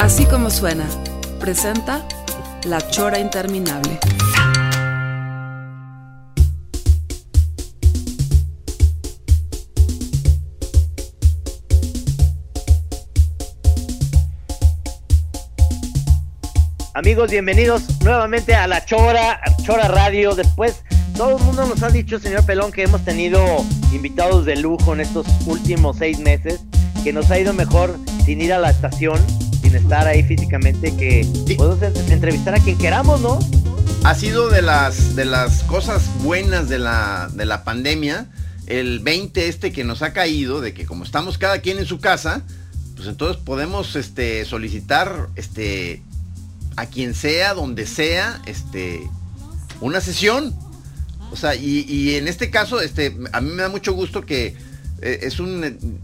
[0.00, 0.86] Así como suena,
[1.38, 2.08] presenta
[2.64, 4.00] La Chora Interminable.
[16.94, 20.34] Amigos, bienvenidos nuevamente a la Chora, Chora Radio.
[20.34, 20.82] Después,
[21.14, 23.44] todo el mundo nos ha dicho, señor Pelón, que hemos tenido
[23.92, 26.60] invitados de lujo en estos últimos seis meses,
[27.04, 29.20] que nos ha ido mejor sin ir a la estación,
[29.70, 31.24] sin estar ahí físicamente, que
[31.56, 33.38] podemos en- entrevistar a quien queramos, ¿no?
[34.02, 38.26] ha sido de las de las cosas buenas de la, de la pandemia,
[38.66, 42.00] el 20 este que nos ha caído, de que como estamos cada quien en su
[42.00, 42.42] casa,
[42.96, 46.02] pues entonces podemos este, solicitar este,
[46.76, 49.02] a quien sea, donde sea, este,
[49.80, 50.54] una sesión.
[51.30, 54.56] O sea, y, y en este caso, este, a mí me da mucho gusto que
[55.02, 56.00] eh, es un,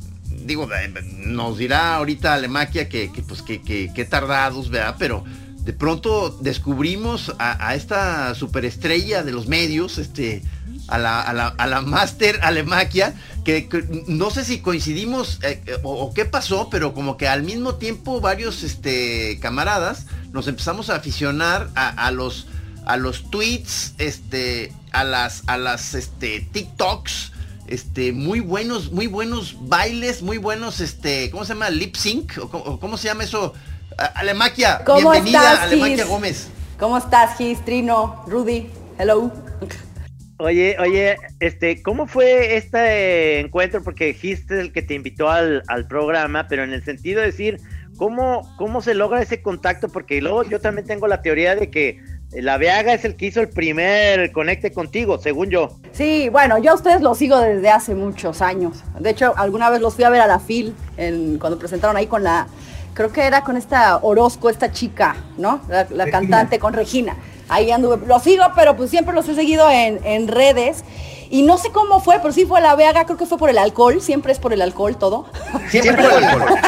[0.46, 4.96] digo, eh, nos dirá ahorita Alemaquia que, que, pues que, que, que tardados, ¿verdad?
[4.98, 5.24] Pero
[5.58, 10.42] de pronto descubrimos a, esta superestrella de los medios, este,
[10.86, 13.68] a la, a la, a la máster Alemaquia, que,
[14.06, 18.20] no sé si coincidimos eh, o, o qué pasó, pero como que al mismo tiempo
[18.20, 22.46] varios este, camaradas nos empezamos a aficionar a, a los
[22.86, 27.32] a los tweets, este, a las, a las este, TikToks,
[27.68, 31.70] este, muy buenos, muy buenos bailes, muy buenos, este, ¿cómo se llama?
[31.70, 33.54] Lip sync, o, cómo se llama eso?
[34.14, 36.06] Alemaquia, ¿Cómo bienvenida, estás, Alemaquia Gis?
[36.06, 36.48] Gómez.
[36.78, 38.68] ¿Cómo estás, Gis, Trino, Rudy?
[38.98, 39.32] Hello.
[40.38, 43.82] Oye, oye, este, ¿cómo fue este encuentro?
[43.82, 47.28] Porque Gist es el que te invitó al, al programa, pero en el sentido de
[47.28, 47.58] decir,
[47.96, 49.88] ¿cómo, ¿cómo se logra ese contacto?
[49.88, 52.02] Porque luego yo también tengo la teoría de que
[52.42, 55.78] la Veaga es el que hizo el primer conecte contigo, según yo.
[55.92, 58.82] Sí, bueno, yo a ustedes los sigo desde hace muchos años.
[58.98, 62.06] De hecho, alguna vez los fui a ver a la FIL en- cuando presentaron ahí
[62.06, 62.46] con la,
[62.94, 65.60] creo que era con esta Orozco, esta chica, ¿no?
[65.68, 67.16] La, la cantante con Regina.
[67.48, 70.82] Ahí anduve, los sigo, pero pues siempre los he seguido en, en redes.
[71.30, 73.58] Y no sé cómo fue, pero sí fue la Veaga, creo que fue por el
[73.58, 75.26] alcohol, siempre es por el alcohol todo.
[75.70, 76.58] Siempre por el alcohol.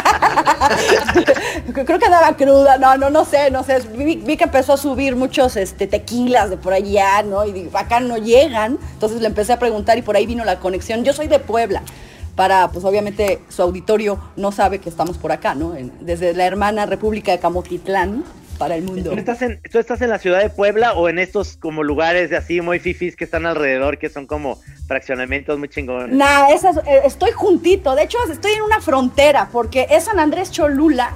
[1.73, 3.81] Creo que andaba cruda, no, no, no sé, no sé.
[3.81, 7.45] Vi, vi que empezó a subir muchos este, tequilas de por allá, ¿no?
[7.45, 8.79] Y digo, acá no llegan.
[8.95, 11.05] Entonces le empecé a preguntar y por ahí vino la conexión.
[11.05, 11.83] Yo soy de Puebla.
[12.35, 15.75] Para, pues obviamente su auditorio no sabe que estamos por acá, ¿no?
[16.01, 18.25] Desde la hermana República de Camotitlán
[18.59, 19.11] para el mundo.
[19.13, 22.29] ¿Tú estás, en, ¿Tú estás en la ciudad de Puebla o en estos como lugares
[22.31, 26.15] de así muy fifis que están alrededor, que son como fraccionamientos muy chingones?
[26.17, 27.95] Nah, esa es- eh, estoy juntito.
[27.95, 31.13] De hecho, estoy en una frontera porque es San Andrés Cholula.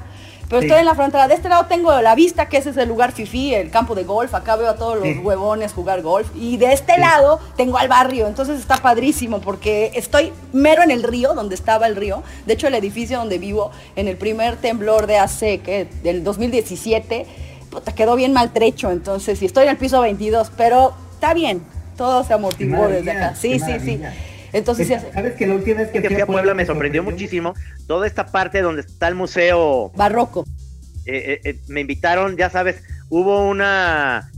[0.52, 0.66] Pero Sí.
[0.66, 1.28] estoy en la frontera.
[1.28, 4.04] De este lado tengo la vista, que ese es el lugar fifí, el campo de
[4.04, 4.34] golf.
[4.34, 6.28] Acá veo a todos los huevones jugar golf.
[6.36, 8.26] Y de este lado tengo al barrio.
[8.26, 12.22] Entonces está padrísimo porque estoy mero en el río, donde estaba el río.
[12.44, 15.88] De hecho, el edificio donde vivo, en el primer temblor de hace, ¿qué?
[16.02, 17.24] Del 2017,
[17.70, 18.90] puta, quedó bien maltrecho.
[18.90, 21.62] Entonces, sí, estoy en el piso 22, pero está bien.
[21.96, 23.34] Todo se amortiguó desde acá.
[23.34, 24.00] Sí, sí, sí.
[24.52, 27.54] Entonces, sí, ¿Sabes que la última vez que que fui a Puebla me sorprendió muchísimo
[27.86, 30.44] toda esta parte donde está el museo barroco.
[31.06, 34.30] eh, eh, eh, me invitaron, ya sabes, hubo una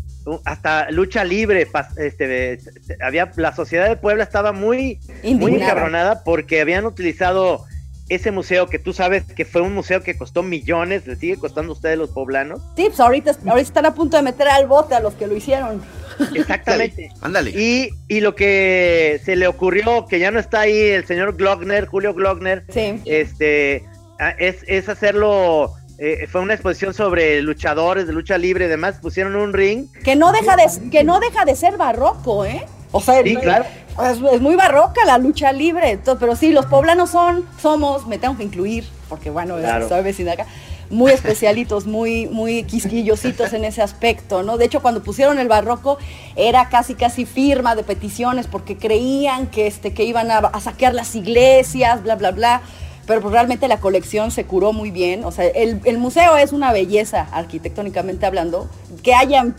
[0.44, 2.58] hasta lucha libre, este, eh,
[3.02, 7.66] había la sociedad de Puebla estaba muy, muy encabronada porque habían utilizado
[8.08, 11.72] ese museo que tú sabes que fue un museo que costó millones, le sigue costando
[11.72, 12.60] a ustedes los poblanos.
[12.76, 15.36] Sí, pues ahorita, ahorita están a punto de meter al bote a los que lo
[15.36, 15.82] hicieron.
[16.34, 17.10] Exactamente.
[17.20, 17.50] Ándale.
[17.50, 21.86] Y, y lo que se le ocurrió, que ya no está ahí el señor Glockner,
[21.86, 23.00] Julio Glockner, Sí.
[23.04, 23.84] este,
[24.20, 28.96] ah, es, es hacerlo, eh, fue una exposición sobre luchadores de lucha libre y demás,
[29.00, 29.86] pusieron un ring.
[30.04, 32.64] Que no deja de, que no deja de ser barroco, ¿eh?
[32.96, 33.64] O sea, Sí, claro.
[34.08, 35.90] es, es muy barroca la lucha libre.
[35.90, 39.88] entonces, pero sí, los poblanos son, somos, me tengo que incluir, porque bueno, Claro.
[39.88, 40.46] soy vecina acá,
[40.90, 44.56] muy especialitos, muy, muy quisquillositos en ese aspecto, ¿no?
[44.56, 45.98] De hecho, cuando pusieron el barroco,
[46.36, 51.14] era casi, casi firma de peticiones, porque creían que, este, que iban a, saquear las
[51.14, 52.62] iglesias, bla, bla, bla.
[53.06, 55.24] Pero pues realmente la colección se curó muy bien.
[55.24, 58.68] O sea, el, el museo es una belleza arquitectónicamente hablando.
[59.02, 59.54] Que hayan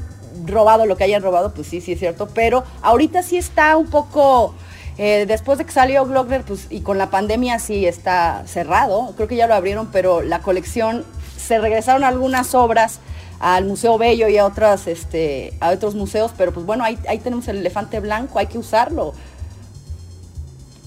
[0.45, 2.27] robado lo que hayan robado, pues sí, sí es cierto.
[2.33, 4.55] Pero ahorita sí está un poco
[4.97, 9.27] Eh, después de que salió Glockner, pues, y con la pandemia sí está cerrado, creo
[9.27, 11.03] que ya lo abrieron, pero la colección,
[11.37, 12.99] se regresaron algunas obras
[13.39, 17.19] al Museo Bello y a otras, este, a otros museos, pero pues bueno, ahí, ahí
[17.19, 19.13] tenemos el elefante blanco, hay que usarlo.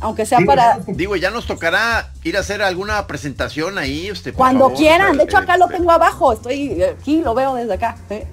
[0.00, 0.78] Aunque sea para.
[0.87, 4.06] Digo, ya nos tocará ir a hacer alguna presentación ahí.
[4.06, 4.78] Este, por Cuando favor.
[4.78, 7.96] quieran, de hecho acá lo Eh, tengo abajo, estoy aquí, lo veo desde acá.
[8.11, 8.26] ¿eh?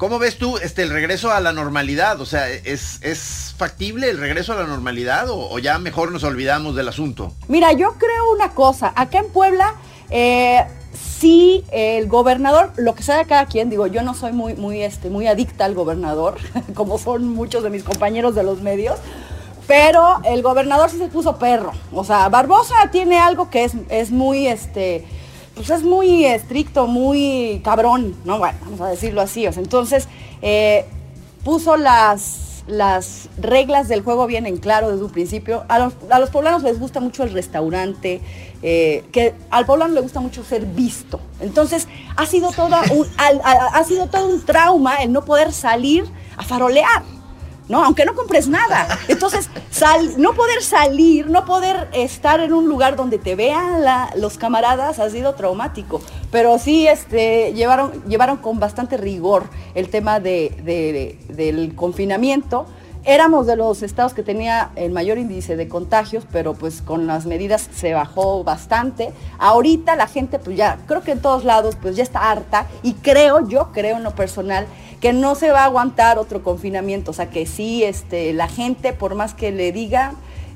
[0.00, 2.22] ¿Cómo ves tú este, el regreso a la normalidad?
[2.22, 6.74] O sea, ¿es, es factible el regreso a la normalidad o, ya mejor nos olvidamos
[6.74, 7.34] del asunto?
[7.48, 9.74] Mira, yo creo una cosa, acá en Puebla,
[10.08, 10.64] eh,
[10.94, 15.10] sí, el gobernador, lo que sea cada quien, digo, yo no soy muy, muy, este,
[15.10, 16.38] muy adicta al gobernador,
[16.74, 18.98] como son muchos de mis compañeros de los medios,
[19.66, 21.72] pero el gobernador sí se puso perro.
[21.92, 25.06] O sea, Barbosa tiene algo que es, es muy, este,
[25.60, 28.38] pues es muy estricto, muy cabrón, ¿no?
[28.38, 29.44] Bueno, vamos a decirlo así.
[29.44, 30.08] Entonces,
[30.40, 30.86] eh,
[31.44, 35.64] puso las, las reglas del juego bien en claro desde un principio.
[35.68, 38.22] A los, a los poblanos les gusta mucho el restaurante,
[38.62, 41.20] eh, que al poblano le gusta mucho ser visto.
[41.40, 46.06] Entonces, ha sido, toda un, ha sido todo un trauma el no poder salir
[46.38, 47.19] a farolear.
[47.70, 47.82] ¿No?
[47.84, 48.86] Aunque no compres nada.
[49.08, 49.48] Entonces,
[50.18, 53.82] no poder salir, no poder estar en un lugar donde te vean
[54.16, 56.02] los camaradas ha sido traumático.
[56.30, 59.44] Pero sí, este, llevaron, llevaron con bastante rigor
[59.74, 62.66] el tema de- de- de- del confinamiento.
[63.04, 67.24] Éramos de los estados que tenía el mayor índice de contagios, pero pues con las
[67.24, 69.12] medidas se bajó bastante.
[69.38, 72.94] Ahorita la gente, pues ya, creo que en todos lados, pues ya está harta y
[72.94, 74.66] creo, yo creo en lo personal,
[75.00, 77.12] que no se va a aguantar otro confinamiento.
[77.12, 80.12] O sea que sí, este, la gente, por más que le diga,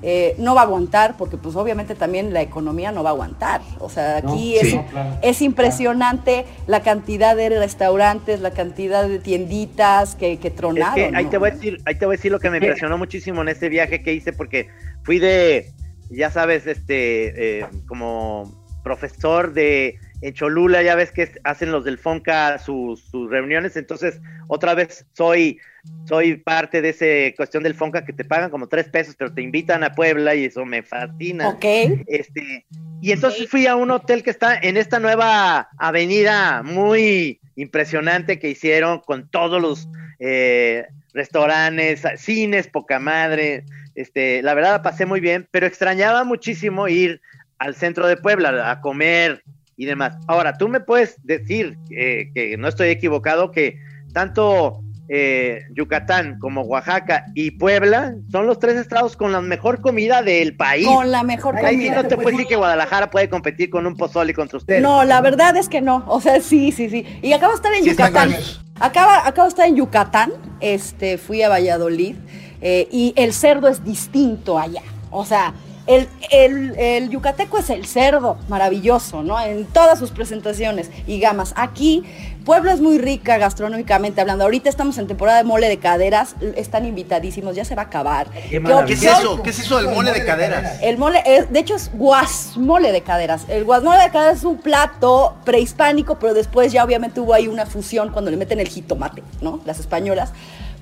[0.07, 3.63] eh, no va a aguantar, porque pues obviamente también la economía no va a aguantar.
[3.79, 4.77] O sea, aquí No, es, sí.
[4.77, 5.19] No, claro.
[5.23, 10.95] es impresionante la cantidad de restaurantes, la cantidad de tienditas que, que Es tronaron.
[10.95, 11.31] que ahí ¿no?
[11.31, 13.49] te voy a decir, ahí te voy a decir lo que me impresionó muchísimo en
[13.49, 14.69] ese viaje que hice, porque
[15.05, 15.73] fui de,
[16.11, 18.53] ya sabes, este, eh, como
[18.83, 24.21] profesor de en Cholula, ya ves que hacen los del Fonca sus, sus reuniones, entonces
[24.49, 25.59] otra vez soy,
[26.07, 29.43] soy parte de esa cuestión del Fonca que te pagan como tres pesos, pero te
[29.43, 31.49] invitan a Puebla y eso me fascina.
[31.49, 31.65] Ok.
[32.07, 32.67] Este,
[33.01, 38.51] y entonces fui a un hotel que está en esta nueva avenida muy impresionante que
[38.51, 39.89] hicieron con todos los
[40.19, 43.65] eh, restaurantes, cines, poca madre.
[43.95, 47.21] Este, la verdad la pasé muy bien, pero extrañaba muchísimo ir
[47.59, 49.43] al centro de Puebla a comer
[49.77, 50.17] y demás.
[50.27, 53.79] Ahora, tú me puedes decir eh, que no estoy equivocado, que
[54.13, 54.83] tanto
[55.17, 60.57] eh, Yucatán como Oaxaca y Puebla son los tres estados con la mejor comida del
[60.57, 60.89] país.
[60.89, 62.03] Con la mejor Ahí comida.
[62.03, 64.83] no te puedo decir que Guadalajara puede competir con un pozole contra ustedes.
[64.83, 66.03] No, la verdad es que no.
[66.09, 67.07] O sea, sí, sí, sí.
[67.23, 68.35] Y acabo de estar en Sí Yucatán.
[68.81, 70.33] Acaba, acabo de estar en Yucatán.
[70.59, 72.17] Este, fui a Valladolid.
[72.61, 74.83] eh, y el cerdo es distinto allá.
[75.11, 75.55] O sea,
[75.87, 79.39] el, el- el yucateco es el cerdo, maravilloso, ¿no?
[79.41, 81.53] En todas sus presentaciones y gamas.
[81.57, 82.03] Aquí,
[82.45, 84.45] Puebla es muy rica gastronómicamente hablando.
[84.45, 86.35] Ahorita estamos en temporada de mole de caderas.
[86.57, 88.29] Están invitadísimos, ya se va a acabar.
[88.51, 89.43] Qué ¿Qué es eso?
[89.43, 90.79] ¿Qué es eso del mole de caderas?
[90.83, 93.43] el mole, es- de hecho es guasmole de caderas.
[93.49, 97.67] El guasmole de caderas es un plato prehispánico, pero después ya obviamente hubo ahí una
[97.67, 99.61] fusión cuando le meten el jitomate, ¿no?
[99.65, 100.33] Las españolas.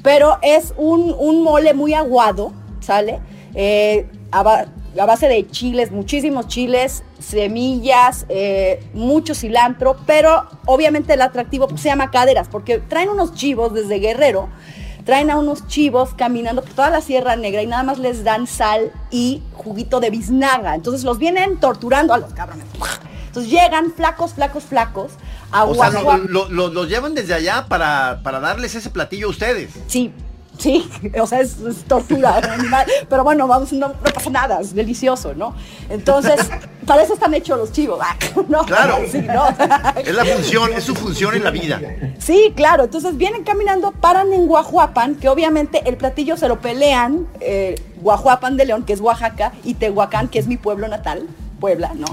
[0.03, 3.21] Pero es un, un mole muy aguado, ¿sale?
[3.55, 4.07] Eh,
[4.93, 11.23] a, ba- a base de chiles, muchísimos chiles, semillas, eh, mucho cilantro, pero obviamente el
[11.23, 14.49] atractivo pues, se llama caderas, porque traen unos chivos desde Guerrero,
[15.05, 18.47] traen a unos chivos caminando por toda la Sierra Negra y nada más les dan
[18.47, 20.75] sal y juguito de biznaga.
[20.75, 22.67] Entonces los vienen torturando a los cabrones.
[23.27, 25.13] Entonces llegan flacos, flacos, flacos
[25.51, 28.91] a O sea, lo, Guajua- lo- lo- lo llevan desde allá para, para darles ese
[28.91, 29.71] platillo a ustedes.
[29.87, 30.13] Sí,
[30.59, 30.89] sí,
[31.21, 32.87] o sea, es, es tortura animal.
[33.09, 35.55] Pero bueno, vamos, no, no pasa nada, es delicioso, ¿no?
[35.89, 36.49] Entonces,
[36.87, 37.99] para eso están hechos los chivos,
[38.49, 38.65] ¿no?
[38.65, 38.99] Claro.
[39.11, 39.47] Sí, ¿no?
[39.97, 41.81] Es la función, es su función en la vida.
[42.19, 42.85] Sí, claro.
[42.85, 48.57] Entonces vienen caminando, paran en Guajuapan, que obviamente el platillo se lo pelean eh, Guajuapan
[48.57, 51.27] de León, que es Oaxaca, y Tehuacán, que es mi pueblo natal,
[51.61, 52.07] Puebla, ¿no?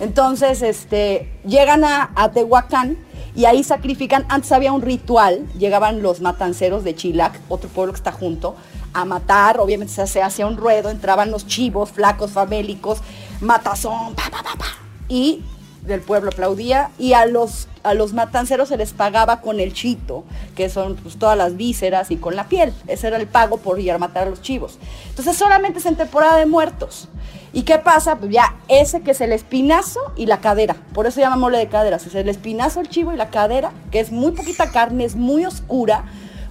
[0.00, 2.98] Entonces, este, llegan a, a Tehuacán
[3.36, 7.98] y ahí sacrifican, antes había un ritual, llegaban los matanceros de Chilac, otro pueblo que
[7.98, 8.56] está junto,
[8.94, 13.00] a matar, obviamente se, hacía un ruedo, entraban los chivos, flacos, famélicos,
[13.42, 14.66] matazón, pa, pa, pa, pa,
[15.08, 15.42] y
[15.82, 20.24] del pueblo aplaudía y a los, a los matanceros se les pagaba con el chito,
[20.56, 22.72] que son pues, todas las vísceras y con la piel.
[22.86, 24.78] Ese era el pago por ir a matar a los chivos.
[25.10, 27.08] Entonces solamente es en temporada de muertos.
[27.56, 28.16] ¿Y qué pasa?
[28.16, 30.76] Pues ya ese que es el espinazo y la cadera.
[30.92, 32.06] Por eso se llama mole de caderas.
[32.06, 35.46] Es el espinazo, el chivo y la cadera, que es muy poquita carne, es muy
[35.46, 36.04] oscura,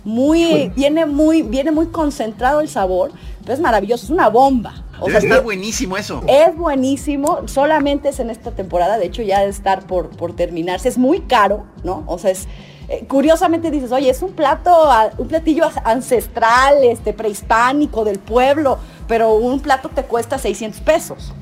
[0.04, 3.12] muy, viene muy, viene muy concentrado el sabor,
[3.44, 4.84] pero es maravilloso, es una bomba.
[5.00, 6.24] O sea, está buenísimo eso.
[6.28, 10.90] Es buenísimo, solamente es en esta temporada, de hecho ya de estar por, por terminarse,
[10.90, 12.04] es muy caro, ¿no?
[12.08, 12.48] O sea, es,
[12.88, 14.72] eh, curiosamente dices, oye, es un plato,
[15.18, 21.34] un platillo ancestral, este, prehispánico del pueblo, pero un plato te cuesta 600 pesos.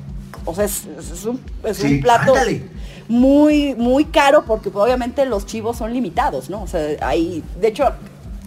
[0.44, 0.84] O sea, es,
[1.24, 1.38] un,
[2.02, 2.34] plato
[3.08, 6.62] muy, muy caro porque pues, obviamente los chivos son limitados, ¿no?
[6.62, 7.90] O sea, hay, de hecho,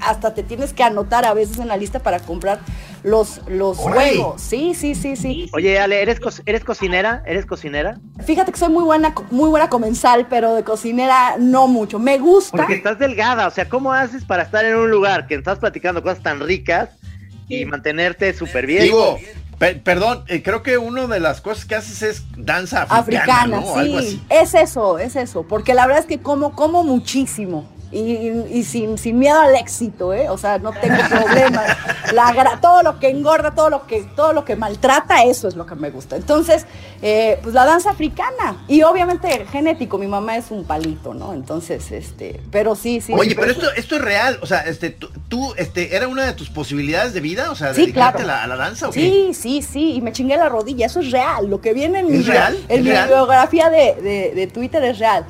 [0.02, 2.60] hasta te tienes que anotar a veces en la lista para comprar
[3.04, 4.42] los, los huevos.
[4.42, 5.50] Sí, sí, sí, sí.
[5.54, 7.24] Oye, Ale, ¿eres, ¿eres cocinera?
[7.26, 8.00] ¿Eres cocinera?
[8.24, 11.98] Fíjate que soy muy buena, muy buena comensal, pero de cocinera no mucho.
[11.98, 12.58] Me gusta.
[12.58, 16.04] Porque estás delgada, o sea, ¿cómo haces para estar en un lugar que estás platicando
[16.04, 16.90] cosas tan ricas
[17.48, 18.84] y mantenerte súper bien?
[18.84, 19.18] Digo,
[19.84, 24.22] perdón, eh, creo que una de las cosas que haces es danza africana, sí.
[24.30, 29.18] Es eso, es eso, porque la verdad es que como, como muchísimo y, sin, sin,
[29.18, 30.30] miedo al éxito, ¿eh?
[30.30, 31.78] O sea, no tengo problemas.
[32.14, 35.66] La, todo lo que engorda, todo lo que, todo lo que maltrata, eso es lo
[35.66, 36.18] que me gusta.
[36.18, 36.66] Entonces,
[37.02, 38.64] eh, pues la danza africana.
[38.68, 41.34] Y obviamente genético, mi mamá es un palito, ¿no?
[41.34, 43.14] Entonces, este, pero sí, sí.
[43.14, 46.50] Oye, pero esto, esto es real, o sea, este, tú, este, ¿era una de tus
[46.50, 47.52] posibilidades de vida?
[47.52, 50.50] O sea, sí, dedicarte a, la, danza o Sí, sí, sí, y me chingué la
[50.50, 51.48] rodilla, eso es real.
[51.48, 52.58] Lo que viene en, mi, real?
[52.68, 55.26] en mi biografía de, de Twitter es real.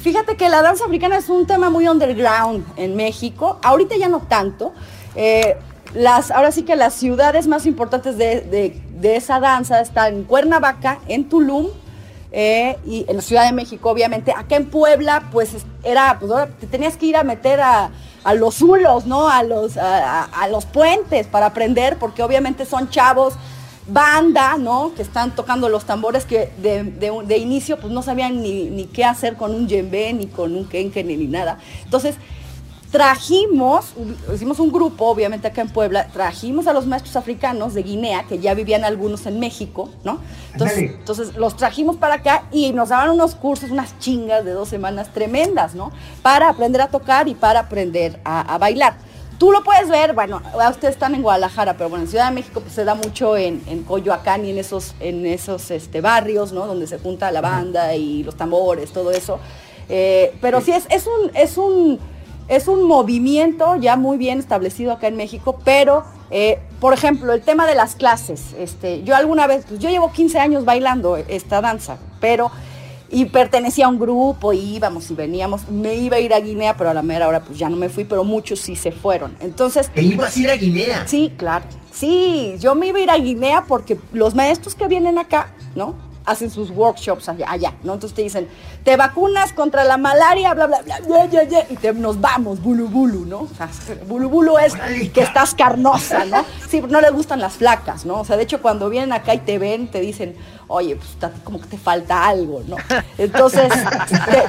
[0.00, 3.58] Fíjate que la danza africana es un tema muy underground en México.
[3.62, 4.72] Ahorita ya no tanto.
[5.14, 5.56] Eh,
[5.94, 11.28] las, ahora sí que las ciudades más importantes de, esa danza están en Cuernavaca, en
[11.28, 11.68] Tulum
[12.32, 14.32] eh, y en la Ciudad de México, obviamente.
[14.36, 15.50] Acá en Puebla, pues
[15.84, 17.90] era, pues ahora te tenías que ir a meter a,
[18.34, 19.28] los zulos, ¿no?
[19.28, 23.34] A los, a los puentes para aprender, porque obviamente son chavos
[23.92, 24.92] banda, ¿no?
[24.94, 29.54] Que están tocando los tambores que de, inicio pues no sabían ni, qué hacer con
[29.54, 31.58] un djembe, ni con un kenke, ni, nada.
[31.84, 32.16] Entonces,
[32.90, 33.94] trajimos,
[34.34, 38.38] hicimos un grupo, obviamente acá en Puebla, trajimos a los maestros africanos de Guinea, que
[38.38, 40.20] ya vivían algunos en México, ¿no?
[40.54, 45.12] Entonces, los trajimos para acá y nos daban unos cursos, unas chingas de dos semanas
[45.12, 45.92] tremendas, ¿no?
[46.22, 49.09] Para aprender a tocar y para aprender a bailar.
[49.40, 52.60] Tú lo puedes ver, bueno, ustedes están en Guadalajara, pero bueno, en Ciudad de México
[52.60, 56.66] pues, se da mucho en, Coyoacán y en esos, en esos este, barrios, ¿no?
[56.66, 59.40] Donde se junta la banda y los tambores, todo eso.
[59.88, 61.98] Eh, pero sí, es, es, un, es, un,
[62.48, 67.40] es un movimiento ya muy bien establecido acá en México, pero, eh, por ejemplo, el
[67.40, 68.52] tema de las clases.
[68.58, 72.50] Este, yo alguna vez, pues yo llevo 15 años bailando esta danza, pero
[73.10, 75.68] y pertenecía a un grupo, y íbamos y veníamos.
[75.68, 77.88] Me iba a ir a Guinea, pero a la mera hora pues ya no me
[77.88, 79.36] fui, pero muchos sí se fueron.
[79.40, 79.90] Entonces...
[79.92, 81.06] ¿Te ibas a ir a Guinea?
[81.06, 81.64] Sí, claro.
[81.92, 86.09] Sí, yo me iba a ir a Guinea porque los maestros que vienen acá, ¿no?
[86.30, 87.94] Hacen sus workshops allá, ¿no?
[87.94, 88.48] Entonces te dicen,
[88.84, 92.62] te vacunas contra la malaria, bla, bla, bla, bla, bla, bla y te, nos vamos,
[92.62, 93.40] bulu bulu, ¿no?
[93.40, 93.68] O sea,
[94.06, 94.74] bulu bulu es
[95.10, 96.44] que estás carnosa, ¿no?
[96.68, 98.20] Sí, no les gustan las flacas, ¿no?
[98.20, 100.36] O sea, de hecho cuando vienen acá y te ven, te dicen,
[100.68, 102.76] oye, pues como que te falta algo, ¿no?
[103.18, 103.72] Entonces,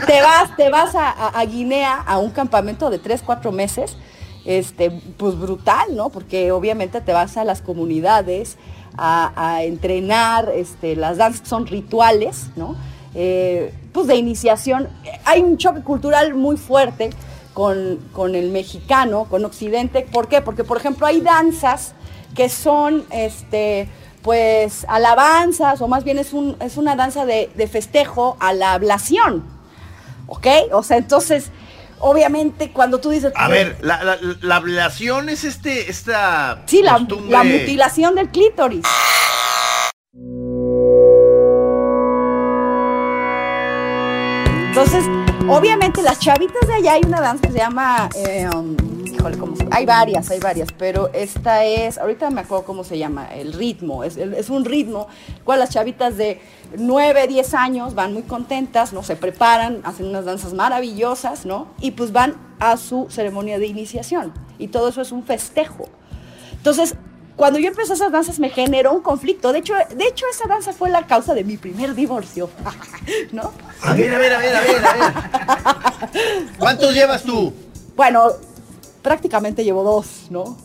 [0.06, 3.98] te, vas, te vas a, Guinea a un campamento de tres, cuatro meses,
[4.46, 6.10] este, pues brutal, ¿no?
[6.10, 8.58] Porque obviamente te vas a las comunidades,
[8.98, 12.76] a, entrenar, este, las danzas son rituales, ¿no?
[13.14, 14.88] Eh, pues de iniciación.
[15.26, 17.10] Hay un choque cultural muy fuerte
[17.54, 20.08] con, con, el mexicano, con Occidente.
[20.12, 20.42] ¿Por qué?
[20.42, 21.94] Porque, por ejemplo, hay danzas
[22.36, 23.90] que son, este,
[24.22, 28.74] pues, alabanzas, o más bien es, un, es una danza de, de festejo a la
[28.74, 29.44] ablación.
[30.28, 30.48] ¿Ok?
[30.72, 31.52] O sea, entonces
[32.02, 33.32] obviamente cuando tú dices...
[33.36, 36.64] A ver, la, la, ablación es este, esta...
[36.66, 38.84] Sí, la, la mutilación del clítoris.
[44.70, 45.04] Entonces,
[45.48, 48.10] obviamente las chavitas de allá hay una danza que se llama...
[48.16, 48.91] Eh, um,
[49.72, 54.04] hay varias, hay varias, pero esta es, ahorita me acuerdo cómo se llama, el ritmo,
[54.04, 55.08] es, es un ritmo,
[55.44, 56.42] cual las chavitas de
[56.78, 59.04] 9, 10 años van muy contentas, ¿no?
[59.04, 61.68] Se preparan, hacen unas danzas maravillosas, ¿no?
[61.80, 64.34] Y pues van a su ceremonia de iniciación.
[64.58, 65.90] Y todo eso es un festejo.
[66.54, 66.96] Entonces,
[67.36, 69.52] cuando yo empecé esas danzas me generó un conflicto.
[69.52, 72.50] De hecho, de hecho esa danza fue la causa de mi primer divorcio.
[73.32, 73.52] ¿No?
[73.82, 76.14] A ver, a ver, a ver, a ver, a ver.
[76.60, 77.52] ¿Cuántos llevas tú?
[77.96, 78.32] Bueno,
[79.02, 80.58] prácticamente llevo dos, ¿no?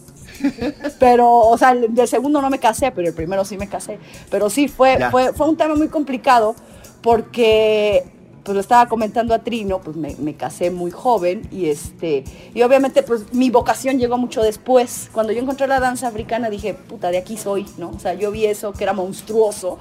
[0.98, 3.98] Pero, o sea, del segundo no me casé, pero el primero sí me casé.
[4.30, 6.54] Pero sí, fue, fue, fue un tema muy complicado
[7.02, 8.04] porque
[8.46, 12.22] pues lo estaba comentando a Trino, pues me, me, casé muy joven y este,
[12.54, 15.10] y obviamente pues mi vocación llegó mucho después.
[15.12, 17.90] Cuando yo encontré la danza africana dije, puta, de aquí soy, ¿no?
[17.90, 19.78] O sea, yo vi eso que era monstruoso,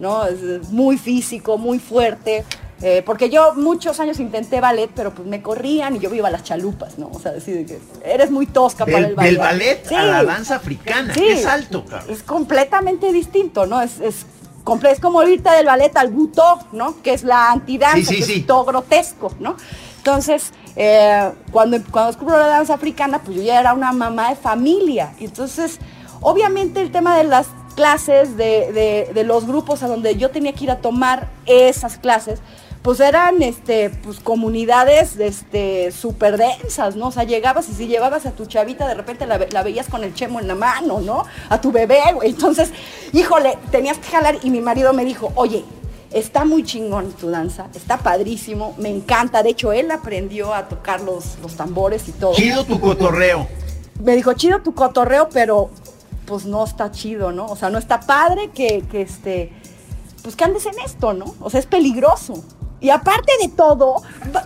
[0.00, 0.26] ¿no?
[0.26, 2.44] Es muy físico, muy fuerte,
[2.80, 6.30] Eh, porque yo muchos años intenté ballet, pero pues me corrían y yo iba a
[6.30, 7.10] las chalupas, ¿no?
[7.12, 9.30] O sea, decir que eres muy tosca para el ballet.
[9.30, 11.20] Del ballet a la danza africana, Sí.
[11.26, 12.08] qué salto, cabrón.
[12.10, 13.80] Es completamente distinto, ¿no?
[13.82, 14.26] Es, es,
[14.90, 17.02] es como irte del ballet al butó, ¿no?
[17.02, 19.56] Que es la antidanza, Sí, que es todo grotesco, ¿no?
[19.96, 24.36] Entonces, eh, cuando, cuando descubro la danza africana, pues yo ya era una mamá de
[24.36, 25.14] familia.
[25.18, 25.78] Y entonces,
[26.20, 30.52] obviamente el tema de las clases, de, de- de los grupos a donde yo tenía
[30.52, 32.40] que ir a tomar esas clases,
[32.88, 37.08] pues eran este, pues, comunidades este, súper densas, ¿no?
[37.08, 39.88] O sea, llegabas y si llevabas a tu chavita, de repente la, ve- la veías
[39.90, 41.24] con el chemo en la mano, ¿no?
[41.50, 42.30] A tu bebé, güey.
[42.30, 42.72] Entonces,
[43.12, 45.66] híjole, tenías que jalar y mi marido me dijo, oye,
[46.12, 49.42] está muy chingón tu danza, está padrísimo, me encanta.
[49.42, 52.32] De hecho, él aprendió a tocar los, los tambores y todo.
[52.36, 53.46] Chido tu cotorreo.
[54.02, 55.68] Me dijo, chido tu cotorreo, pero
[56.24, 57.44] pues no está chido, ¿no?
[57.48, 59.52] O sea, no está padre que, que este,
[60.22, 61.34] pues que andes en esto, ¿no?
[61.42, 62.42] O sea, es peligroso.
[62.80, 64.02] Y aparte de todo,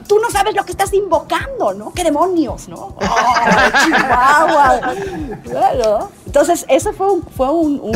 [0.09, 1.93] tú no sabes lo que estás invocando, ¿no?
[1.93, 2.77] ¿Qué demonios, no?
[2.97, 4.81] ¡Oh, Chihuahua!
[5.45, 7.91] Bueno, entonces, eso fue, un- fue, un, un-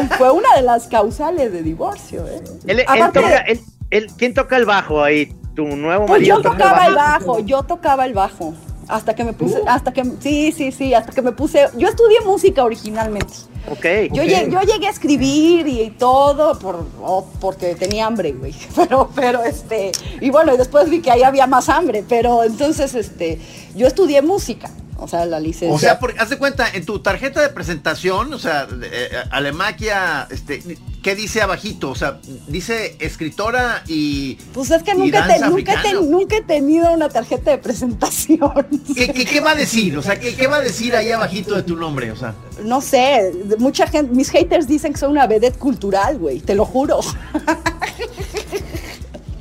[0.00, 2.40] un- fue una de las causales de divorcio, ¿eh?
[2.66, 5.34] Él, él Aparte- toca, él- él- ¿Quién toca el bajo ahí?
[5.56, 8.54] ¿Tu nuevo Pues marido yo toca tocaba el bajo, yo tocaba el bajo.
[8.90, 12.20] Hasta que me puse, hasta que, sí, sí, sí, hasta que me puse, yo estudié
[12.22, 13.32] música originalmente.
[13.70, 13.84] Ok.
[14.12, 18.54] Yo, llegué, yo llegué a escribir y, todo por, oh, porque tenía hambre, güey.
[18.74, 22.94] Pero, pero, este, y bueno, y después vi que ahí había más hambre, pero entonces,
[22.94, 23.38] este,
[23.74, 25.74] yo estudié música, o sea, la licencia.
[25.74, 30.26] O sea, porque, haz de cuenta, en tu tarjeta de presentación, o sea, eh, Alemaquia,
[30.30, 30.62] este,
[31.02, 31.90] ¿qué dice abajito?
[31.90, 34.34] O sea, dice escritora y.
[34.52, 38.52] pues es que nunca, te- nunca, ten- nunca he tenido una tarjeta de presentación.
[38.94, 39.96] ¿Qué, qué, qué va a decir?
[39.98, 42.10] O sea, ¿qué, qué va a decir ahí abajito de tu nombre?
[42.12, 46.40] O sea, No sé, mucha gente, mis haters dicen que soy una vedette cultural, güey,
[46.40, 47.00] te lo juro.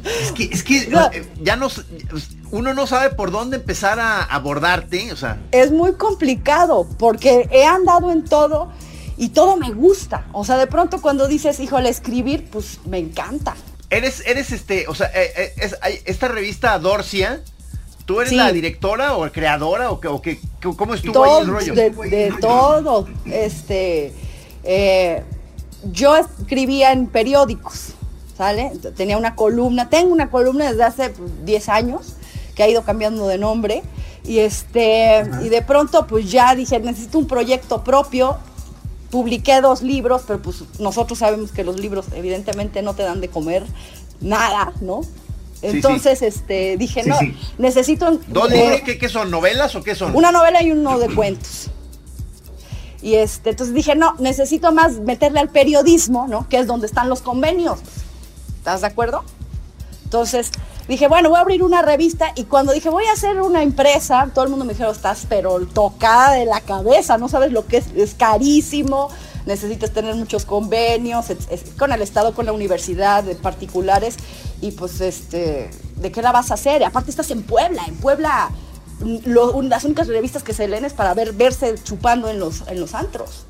[0.04, 1.10] es que, es que No.
[1.12, 1.82] eh, ya no, s-
[2.52, 5.38] uno no sabe por dónde empezar a abordarte, o sea.
[5.52, 8.72] es muy complicado porque he andado en todo
[9.20, 10.26] y todo me gusta.
[10.32, 13.56] O sea, de pronto cuando dices, híjole, escribir, pues me encanta.
[13.92, 17.42] Eres, eres este, o sea, eh, eh, es- esta revista Dorcia,
[18.06, 18.36] ¿tú eres Sí.
[18.38, 21.74] la directora o creadora o, qué- o qué, qué- cómo estuvo ahí Todo, el rollo?
[21.76, 23.08] de, de todo.
[23.26, 24.14] Este,
[24.64, 25.24] eh,
[25.92, 27.94] yo escribía en periódicos,
[28.38, 28.72] ¿sale?
[28.96, 32.16] Tenía una columna, tengo una columna desde hace pues, 10 años
[32.56, 33.84] que ha ido cambiando de nombre.
[34.24, 38.38] Y este, y de pronto pues ya dije, necesito un proyecto propio.
[39.12, 43.30] Publiqué dos libros, pero pues nosotros sabemos que los libros evidentemente no te dan de
[43.30, 43.64] comer
[44.22, 45.02] nada, ¿no?
[45.04, 45.10] sí.
[45.62, 47.36] Entonces, este, dije, Sí, no, sí.
[47.58, 49.30] necesito ¿Dos libros qué, qué son?
[49.32, 50.16] ¿Novelas o qué son?
[50.16, 51.70] una novela y uno de cuentos.
[53.02, 56.48] Y este, entonces dije, no, necesito más meterle al periodismo, ¿no?
[56.50, 57.80] Que es donde están los convenios.
[58.58, 59.24] ¿Estás de acuerdo?
[60.04, 60.52] Entonces
[60.90, 64.28] dije, bueno, voy a abrir una revista y cuando dije, voy a hacer una empresa,
[64.34, 67.78] todo el mundo me dijeron, estás pero tocada de la cabeza, no sabes lo que
[67.78, 69.10] es, es carísimo,
[69.46, 71.28] necesitas tener muchos convenios
[71.78, 74.18] con el Estado, con la universidad, de particulares,
[74.62, 76.82] y pues, este, ¿de qué la vas a hacer?
[76.82, 78.50] Y aparte estás en Puebla, en Puebla,
[79.00, 79.30] mm,
[79.68, 82.96] las únicas revistas que se leen es para ver, verse chupando en los, en los
[82.96, 83.46] antros.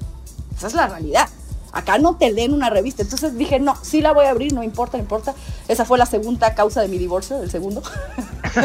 [0.58, 1.30] Esa es la realidad.
[1.71, 3.03] Acá no te leen una revista.
[3.03, 5.36] Entonces dije, no, sí la voy a abrir, no importa, no importa.
[5.67, 7.82] Esa fue la segunda causa de mi divorcio, el segundo.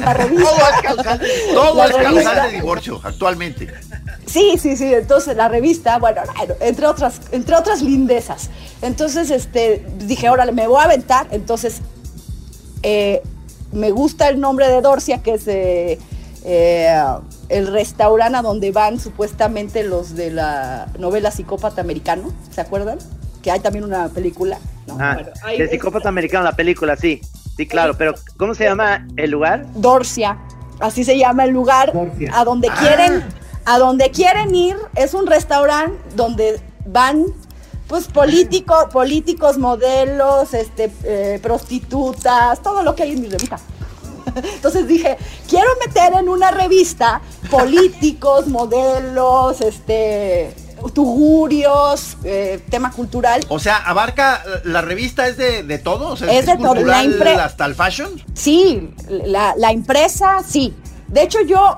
[0.00, 0.44] la revista.
[0.44, 1.20] Todo es causal,
[1.52, 2.46] todo La es causal revista.
[2.46, 3.72] de divorcio actualmente.
[4.26, 4.92] Sí, sí, sí.
[4.94, 8.50] Entonces la revista, bueno, bueno, entre otras, entre otras lindezas.
[8.80, 11.26] Entonces, este, dije, órale, me voy a aventar.
[11.30, 11.80] Entonces,
[12.82, 13.22] eh,
[13.72, 15.98] me gusta el nombre de Dorcia, que es eh,
[16.44, 17.04] eh,
[17.52, 22.98] el restaurante a donde van supuestamente los de la novela Psicópata Americano, ¿se acuerdan?
[23.42, 24.58] Que hay también una película.
[24.86, 24.96] ¿no?
[24.98, 27.20] Ah, Bueno, de es- psicópata americano, la película, sí.
[27.56, 29.66] Sí, claro, pero ¿cómo se llama el lugar?
[29.74, 30.38] Dorcia,
[30.80, 31.92] así se llama el lugar
[32.32, 33.22] a donde quieren,
[33.66, 37.26] a donde quieren ir, es un restaurante donde van
[37.86, 43.58] pues políticos, políticos, modelos, este, eh, prostitutas, todo lo que hay en mi revista.
[44.54, 45.16] Entonces dije,
[45.48, 50.54] quiero meter en una revista políticos, modelos, este,
[50.90, 53.44] tugurios, eh, tema cultural.
[53.48, 57.02] O sea, abarca, la revista es de, de todo, o sea, Es de todo, la
[57.02, 58.10] cultural hasta el fashion.
[58.34, 60.74] Sí, la, la impresa, sí.
[61.08, 61.76] De hecho, yo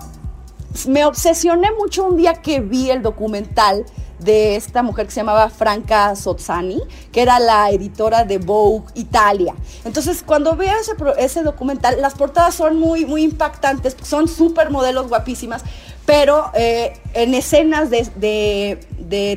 [0.89, 3.85] me obsesioné mucho un día que vi el documental
[4.19, 6.81] de esta mujer que se llamaba Franca Sozzani,
[7.13, 9.55] que era la editora de Vogue Italia.
[9.85, 15.09] Entonces, cuando veo ese, ese documental, las portadas son muy, muy impactantes, son súper modelos
[15.09, 15.63] guapísimas,
[16.07, 18.79] pero eh, en escenas de,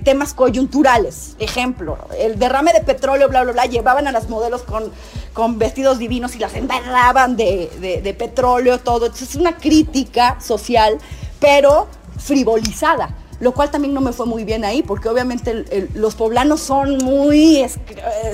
[0.03, 1.35] temas coyunturales.
[1.39, 4.91] Ejemplo, el derrame de petróleo, bla, bla, bla, llevaban a las modelos con,
[5.33, 9.05] con vestidos divinos y las embarraban de, de petróleo, todo.
[9.05, 10.97] Entonces es una crítica social,
[11.39, 11.87] pero
[12.17, 16.97] frivolizada lo cual también no me fue muy bien ahí, porque obviamente los poblanos son
[16.97, 17.65] muy,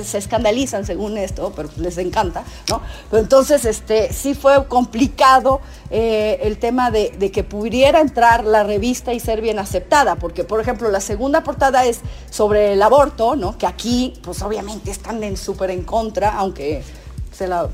[0.02, 2.80] se escandalizan según esto, pero les encanta, ¿no?
[3.10, 9.12] Pero entonces, este, sí fue complicado eh, el tema de, que pudiera entrar la revista
[9.12, 13.58] y ser bien aceptada, porque, por ejemplo, la segunda portada es sobre el aborto, ¿no?
[13.58, 16.82] Que aquí, pues obviamente están súper en contra, aunque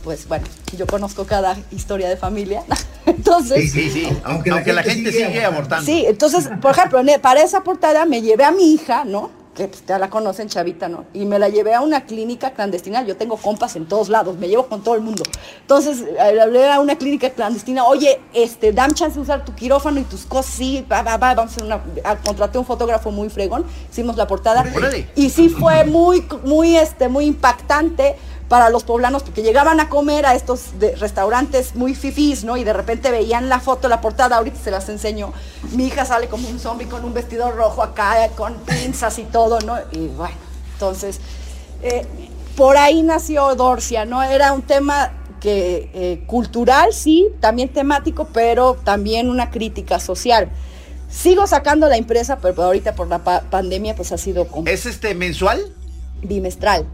[0.03, 0.46] pues bueno,
[0.77, 2.62] yo conozco cada historia de familia.
[3.07, 5.85] Entonces, sí, sí, Aunque, la, gente sigue, abortando.
[5.85, 9.31] Sí, entonces, por ejemplo, para esa portada me llevé a mi hija, ¿no?
[9.55, 11.07] Que pues, ya la conocen, chavita, ¿no?
[11.14, 13.03] Y me la llevé a una clínica clandestina.
[13.03, 15.23] Yo tengo compas en todos lados, me llevo con todo el mundo.
[15.62, 19.99] Entonces, le hablé a una clínica clandestina, oye, este, dame chance de usar tu quirófano
[19.99, 21.83] y tus cosas, sí, va, va, va, vamos a hacer una.
[22.23, 24.64] contraté un fotógrafo muy fregón, hicimos la portada.
[25.16, 28.16] Y sí fue muy, muy, este, muy impactante
[28.51, 32.57] para los poblanos, porque llegaban a comer a estos restaurantes muy fifís, ¿no?
[32.57, 35.33] Y de repente veían la foto, la portada, ahorita se las enseño.
[35.71, 39.61] Mi hija sale como un zombie con un vestido rojo acá, con pinzas y todo,
[39.61, 39.77] ¿no?
[39.93, 40.35] Y bueno,
[40.73, 41.21] entonces,
[41.81, 42.05] eh,
[42.57, 44.21] por ahí nació Dorcia, ¿no?
[44.21, 50.51] Era un tema que eh, cultural, sí, también temático, pero también una crítica social.
[51.09, 54.49] Sigo sacando la impresa, pero ahorita por la pandemia pues ha sido...
[54.67, 55.73] ¿Es este mensual?
[56.21, 56.85] Bimestral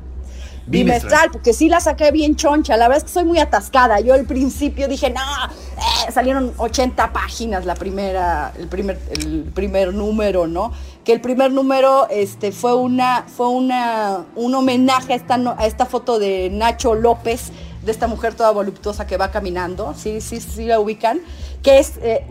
[0.67, 2.77] bimestral, porque sí la saqué bien choncha.
[2.77, 4.01] La verdad es que soy muy atascada.
[4.01, 9.95] Yo al principio dije, no, eh, salieron 80 páginas la primera, el primer, el primer
[9.95, 10.73] número, ¿no?
[11.05, 15.87] Que el primer número este, fue, una, fue una, un homenaje a esta, a esta
[15.87, 17.53] foto de Nacho López,
[17.83, 19.95] de esta mujer toda voluptuosa que va caminando.
[19.97, 21.21] Sí, sí, sí la ubican.
[21.63, 21.95] Que es.
[22.03, 22.25] Eh,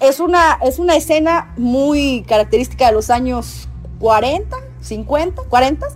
[0.00, 5.86] es una, es una escena muy característica de los años 40, 50, 40,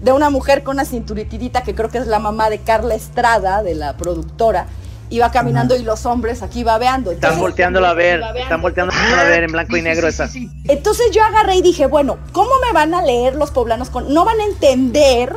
[0.00, 3.62] de una mujer con una cinturitidita que creo que es la mamá de Carla Estrada,
[3.62, 4.66] de la productora,
[5.10, 7.10] iba caminando y los hombres aquí babeando.
[7.10, 10.30] están volteándola a ver, están volteando a ver en blanco y negro esa.
[10.68, 13.90] Entonces yo agarré y dije, bueno, ¿cómo me van a leer los poblanos?
[13.90, 14.14] Con...
[14.14, 15.34] No van a entender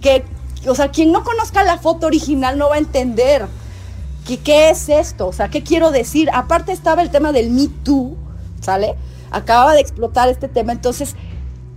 [0.00, 0.24] que,
[0.66, 3.46] o sea, quien no conozca la foto original no va a entender
[4.26, 6.30] que, qué es esto, o sea, qué quiero decir.
[6.32, 8.16] Aparte estaba el tema del Me Too,
[8.60, 8.94] ¿sale?
[9.30, 11.16] Acababa de explotar este tema, entonces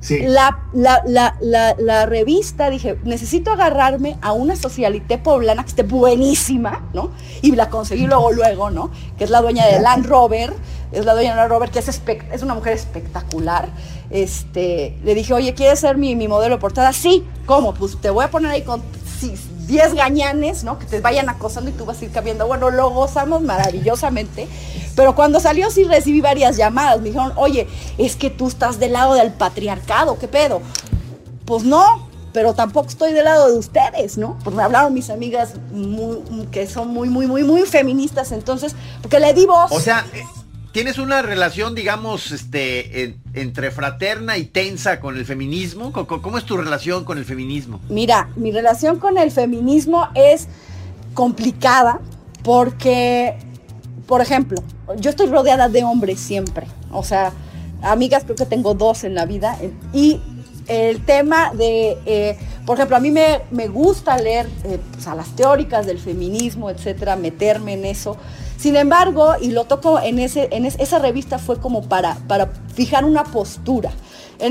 [0.09, 7.11] la, la, revista, dije, necesito agarrarme a una socialité poblana que esté buenísima, ¿no?
[7.41, 8.89] Y la conseguí luego, luego, ¿no?
[9.17, 10.53] Que es la dueña de Land Rover,
[10.91, 13.69] es la dueña de Land Rover, que es, es una mujer espectacular.
[14.09, 16.93] Este, le dije, oye, ¿quieres ser mi, mi modelo de portada?
[16.93, 17.73] Sí, ¿cómo?
[17.73, 18.81] Pues te voy a poner ahí con
[19.71, 20.77] 10 gañanes, ¿no?
[20.77, 22.45] Que te vayan acosando y tú vas a ir cambiando.
[22.45, 24.49] Bueno, lo gozamos maravillosamente.
[24.97, 26.99] Pero cuando salió sí recibí varias llamadas.
[26.99, 30.61] Me dijeron, oye, es que tú estás del lado del patriarcado, ¿qué pedo?
[31.45, 34.37] Pues no, pero tampoco estoy del lado de ustedes, ¿no?
[34.43, 35.53] Porque me hablaron mis amigas
[36.51, 39.71] que son muy, muy, muy, muy feministas, entonces, porque le di voz.
[39.71, 40.05] O sea,
[40.71, 45.91] tienes una relación, digamos, este, entre fraterna y tensa con el feminismo.
[45.91, 47.79] ¿Cómo es tu relación con el feminismo?
[47.89, 50.47] Mira, mi relación con el feminismo es
[51.13, 51.99] complicada
[52.43, 53.35] porque,
[54.07, 54.61] por ejemplo,
[54.97, 56.67] yo estoy rodeada de hombres siempre.
[56.91, 57.31] O sea,
[57.81, 59.57] amigas creo que tengo dos en la vida.
[59.93, 60.21] Y
[60.67, 65.15] el tema de, eh, por ejemplo, a mí me, me gusta leer eh, pues, a
[65.15, 68.17] las teóricas del feminismo, etcétera, meterme en eso.
[68.57, 73.05] Sin embargo, y lo toco en, ese, en esa revista fue como para, para fijar
[73.05, 73.91] una postura.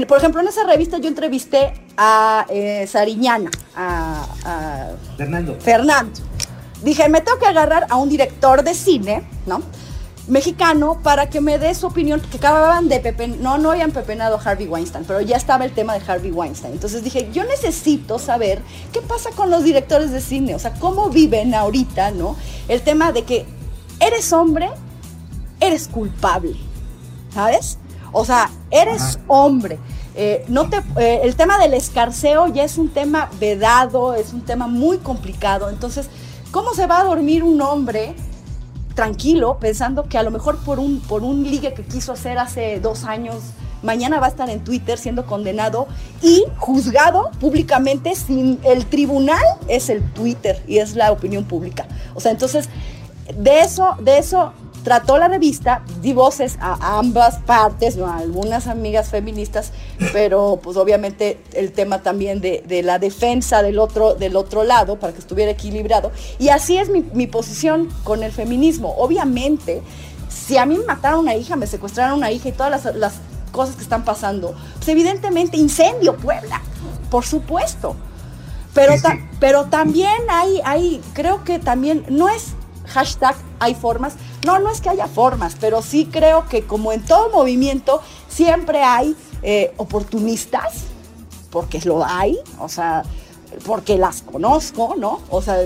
[0.08, 5.56] por ejemplo, en esa revista yo entrevisté a eh, Sariñana, a, a Fernando.
[5.60, 6.20] Fernando.
[6.82, 9.62] Dije, me tengo que agarrar a un director de cine, ¿no?
[10.30, 14.36] Mexicano para que me dé su opinión, que acababan de pepe, no, no habían pepenado
[14.36, 16.72] a Harvey Weinstein, pero ya estaba el tema de Harvey Weinstein.
[16.72, 18.62] Entonces dije, yo necesito saber
[18.92, 22.36] qué pasa con los directores de cine, o sea, cómo viven ahorita, ¿no?
[22.68, 23.44] El tema de que
[23.98, 24.70] eres hombre,
[25.58, 26.56] eres culpable,
[27.34, 27.78] ¿sabes?
[28.12, 29.78] O sea, eres hombre.
[30.14, 34.42] Eh, no te, eh, el tema del escarceo ya es un tema vedado, es un
[34.42, 35.70] tema muy complicado.
[35.70, 36.08] Entonces,
[36.52, 38.14] ¿cómo se va a dormir un hombre
[38.94, 42.80] tranquilo pensando que a lo mejor por un, por un ligue que quiso hacer hace
[42.80, 43.36] dos años,
[43.82, 45.86] mañana va a estar en Twitter siendo condenado
[46.22, 51.86] y juzgado públicamente sin el tribunal es el Twitter y es la opinión pública.
[52.14, 52.68] O sea, entonces
[53.36, 58.06] de eso, de eso trató la revista, di voces a ambas partes, ¿no?
[58.06, 59.72] a algunas amigas feministas,
[60.12, 64.98] pero pues obviamente el tema también de, de, la defensa del otro, del otro lado,
[64.98, 66.12] para que estuviera equilibrado.
[66.38, 68.94] Y así es mi, mi posición con el feminismo.
[68.98, 69.82] Obviamente,
[70.28, 73.14] si a mí me mataron una hija, me secuestraron una hija y todas las, las
[73.52, 76.62] cosas que están pasando, pues evidentemente incendio Puebla,
[77.10, 77.96] por supuesto.
[78.72, 82.54] Pero, ta pero también hay, hay, creo que también no es
[82.90, 84.14] hashtag hay formas.
[84.44, 88.82] No, no es que haya formas, pero sí creo que como en todo movimiento, siempre
[88.82, 90.84] hay eh, oportunistas,
[91.50, 93.02] porque lo hay, o sea,
[93.66, 95.20] porque las conozco, ¿no?
[95.30, 95.58] O sea,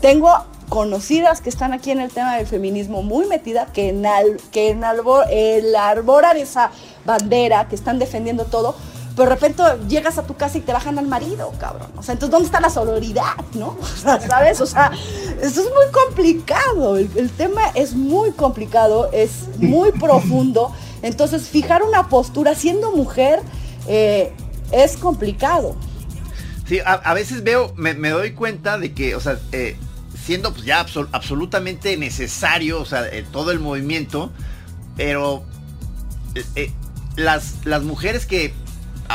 [0.00, 0.30] tengo
[0.68, 4.70] conocidas que están aquí en el tema del feminismo muy metidas, que en, al, que
[4.70, 6.70] en albor, el arboran esa
[7.04, 8.74] bandera, que están defendiendo todo,
[9.16, 11.90] pero de repente llegas a tu casa y te bajan al marido, cabrón.
[11.96, 13.76] O sea, entonces, ¿dónde está la sororidad, no?
[13.82, 14.60] O sea, ¿sabes?
[14.60, 14.90] O sea,
[15.40, 16.96] esto es muy complicado.
[16.96, 20.74] El, el tema es muy complicado, es muy profundo.
[21.02, 23.40] Entonces, fijar una postura siendo mujer
[23.86, 24.32] eh,
[24.70, 25.76] es complicado.
[26.66, 29.76] Sí, a, a veces veo, me, me, doy cuenta de que, o sea, eh,
[30.24, 34.30] siendo pues ya absol absolutamente necesario, o sea, eh, todo el movimiento,
[34.96, 35.44] pero
[37.16, 38.54] las, las mujeres que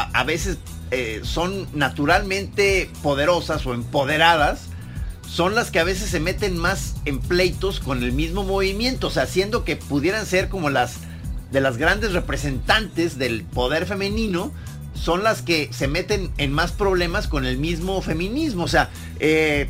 [0.03, 0.57] a, veces
[0.91, 4.67] eh, son naturalmente poderosas o empoderadas,
[5.27, 9.11] son las que a veces se meten más en pleitos con el mismo movimiento, o
[9.11, 10.95] sea, siendo que pudieran ser como las
[11.51, 14.51] de las grandes representantes del poder femenino,
[14.93, 19.69] son las que se meten en más problemas con el mismo feminismo, o sea, eh,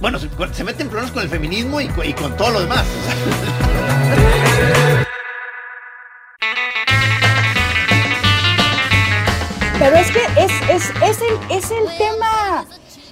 [0.00, 2.84] bueno, se, meten problemas con el feminismo y, con todo lo demás.
[9.82, 12.64] Pero es que es, es, es, el, es el tema,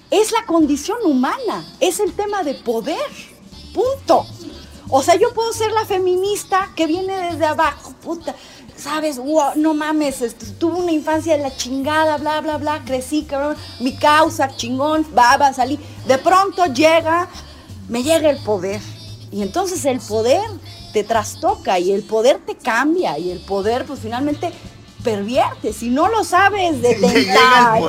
[0.08, 2.96] es la condición humana, es el tema de poder,
[3.74, 4.24] punto.
[4.88, 8.36] O sea, yo puedo ser la feminista que viene desde abajo, puta,
[8.76, 9.18] sabes,
[9.56, 13.96] no mames, este, tuve una infancia de la chingada, bla, bla, bla, crecí, cabrón, mi
[13.96, 15.80] causa, chingón, va, va a salir.
[16.06, 17.28] De pronto llega,
[17.88, 18.80] me llega el poder.
[19.32, 20.48] Y entonces el poder
[20.92, 24.52] te trastoca y el poder te cambia y el poder, pues finalmente
[25.02, 27.80] pervierte, si no lo sabes detectar.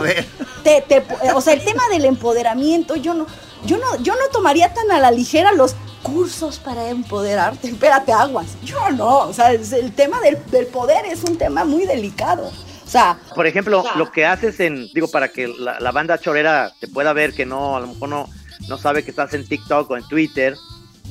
[0.63, 3.25] Te, te, o sea, el tema del empoderamiento, yo no,
[3.65, 7.69] yo no, yo no tomaría tan a la ligera los cursos para empoderarte.
[7.69, 8.57] Espérate, aguas.
[8.63, 12.47] Yo no, o sea, el tema del, del poder es un tema muy delicado.
[12.47, 15.91] O sea, por ejemplo, o sea, lo que haces en, digo, para que la, la,
[15.91, 18.27] banda chorera te pueda ver que no, a lo mejor no,
[18.67, 20.57] no sabe que estás en TikTok o en Twitter,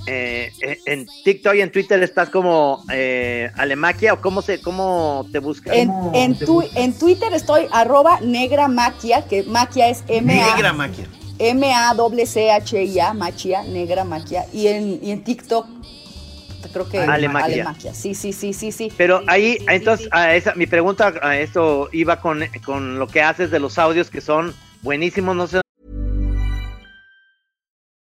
[0.07, 0.51] eh,
[0.87, 5.77] en TikTok y en Twitter estás como eh, Alemaquia o cómo se cómo te buscas
[5.77, 10.73] en, en, tu, en, Twitter estoy arroba negra maquia que maquia es M -A, negra
[10.73, 11.07] maquia
[11.39, 15.67] M A W C H I A maquia negra maquia y en, y en TikTok
[16.73, 17.55] creo que Alemaquia.
[17.55, 17.95] Alemaquia.
[17.95, 20.19] sí sí sí sí sí pero ahí sí, entonces sí, sí.
[20.19, 24.11] A esa, mi pregunta a esto iba con, con lo que haces de los audios
[24.11, 25.61] que son buenísimos no sé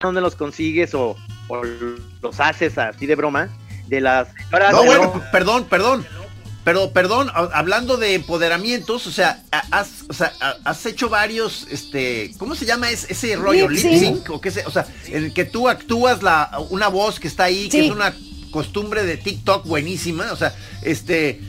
[0.00, 1.14] ¿Dónde los consigues o,
[1.48, 1.62] o,
[2.22, 3.50] los haces así de broma?
[3.86, 5.30] De las No, bueno, no.
[5.30, 6.06] perdón, perdón.
[6.64, 10.32] Pero, perdón, hablando de empoderamientos, o sea, has, o sea,
[10.64, 13.68] has hecho varios, este, ¿cómo se llama ese, ese rollo?
[13.68, 17.20] Lip sync, o qué sé, o sea, en el que tú actúas la, una voz
[17.20, 17.70] que está ahí, sí.
[17.70, 18.14] que es una
[18.50, 21.40] costumbre de TikTok buenísima, o sea, este,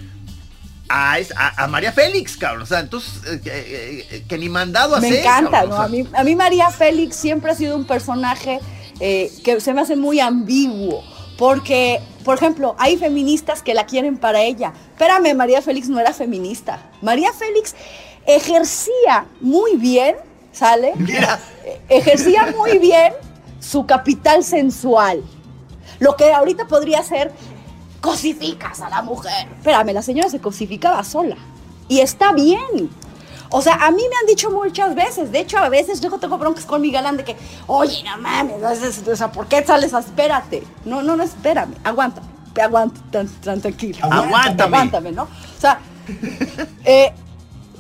[0.92, 2.64] a, a, a, María Félix, cabrón.
[2.64, 5.76] O sea, entonces, eh, eh, que ni mandado a Me hacer, encanta, cabrón, ¿no?
[5.76, 5.86] o sea.
[5.86, 8.60] a, mí, a mí María Félix siempre ha sido un personaje
[9.00, 11.04] eh, que se me hace muy ambiguo.
[11.38, 14.74] Porque, por ejemplo, hay feministas que la quieren para ella.
[14.92, 16.92] Espérame, María Félix no era feminista.
[17.02, 17.74] María Félix
[18.28, 20.18] ejercía muy bien,
[20.52, 20.94] ¿sale?
[20.98, 21.40] Mira.
[21.90, 23.14] Ejercía muy bien
[23.60, 25.24] su capital sensual.
[26.00, 27.32] Lo que ahorita podría ser
[28.02, 29.48] cosificas a la mujer.
[29.58, 31.38] Espérame, la señora se cosificaba sola.
[31.88, 32.90] Y está bien.
[33.50, 36.38] O sea, a mí me han dicho muchas veces, de hecho, a veces yo tengo
[36.38, 37.36] broncas con mi galán de que,
[37.68, 38.56] oye, no mames,
[39.08, 39.92] o sea, ¿por qué sales?
[39.92, 40.64] Espérate.
[40.86, 42.22] No, no, no, espérame, aguanta,
[42.62, 43.02] aguanta,
[43.42, 44.00] tranquilo.
[44.04, 44.64] Aguántame.
[44.78, 45.24] Aguántame, ¿no?
[45.24, 45.82] O sea,
[46.86, 47.14] eh,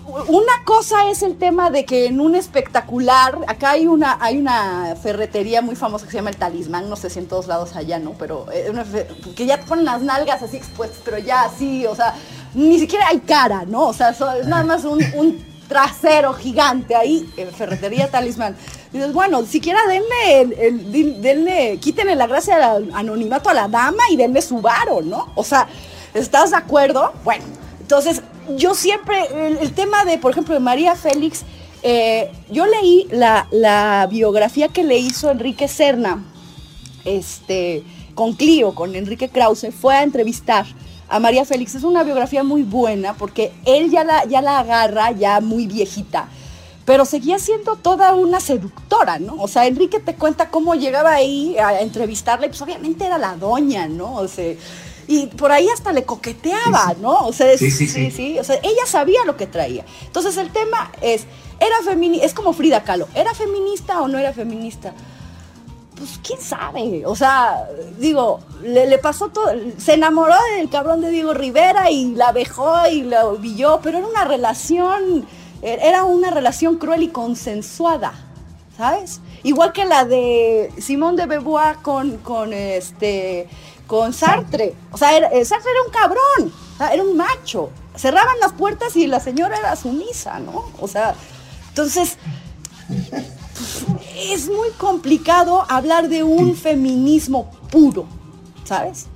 [0.05, 4.95] una cosa es el tema de que en un espectacular, acá hay una, hay una
[5.01, 7.99] ferretería muy famosa que se llama el Talismán, no sé si en todos lados allá,
[7.99, 8.13] ¿no?
[8.13, 8.71] Pero eh,
[9.35, 12.15] que ya te ponen las nalgas así expuestas, pero ya así, o sea,
[12.53, 13.87] ni siquiera hay cara, ¿no?
[13.87, 18.57] O sea, es nada más un, trasero gigante ahí, ferretería Talismán.
[18.91, 24.17] dices, bueno, siquiera denle, el, denle, quítenle la gracia al anonimato a la dama y
[24.17, 25.31] denle su varo, ¿no?
[25.35, 25.67] O sea,
[26.13, 27.13] ¿estás de acuerdo?
[27.23, 27.45] Bueno,
[27.79, 28.21] entonces
[28.57, 29.25] yo siempre,
[29.61, 31.43] el, tema de, por ejemplo, de María Félix,
[31.83, 36.23] eh, yo leí la, biografía que le hizo Enrique Serna,
[37.05, 37.83] este,
[38.15, 40.65] con Clio, con Enrique Krause, fue a entrevistar
[41.09, 41.75] a María Félix.
[41.75, 46.27] Es una biografía muy buena porque él ya la, ya la agarra ya muy viejita,
[46.85, 49.35] pero seguía siendo toda una seductora, ¿no?
[49.35, 53.87] O sea, Enrique te cuenta cómo llegaba ahí a entrevistarle, pues obviamente era la doña,
[53.87, 54.15] ¿no?
[54.15, 54.55] O sea,
[55.11, 57.27] y por ahí hasta le coqueteaba, ¿no?
[57.27, 59.83] O sea, sí sí, sí, o sea, ella sabía lo que traía.
[60.05, 61.25] Entonces el tema es,
[61.59, 64.93] era feminista, es como Frida Kahlo, ¿era feminista o no era feminista?
[65.97, 67.67] Pues quién sabe, o sea,
[67.99, 73.01] digo, le, pasó todo, se enamoró del cabrón de Diego Rivera y la vejó y
[73.01, 75.27] la villó, pero era una relación,
[75.61, 78.13] era una relación cruel y consensuada,
[78.77, 79.19] ¿sabes?
[79.43, 83.49] Igual que la de Simón de Beauvoir con, con este
[83.91, 84.73] con Sartre.
[84.93, 86.53] O sea, eh, Sartre era un cabrón,
[86.93, 87.71] era un macho.
[87.93, 90.63] Cerraban las puertas y la señora era sumisa, ¿no?
[90.79, 91.13] O sea,
[91.67, 92.17] entonces,
[94.15, 98.05] es muy complicado hablar de un feminismo puro,
[98.63, 99.07] ¿sabes?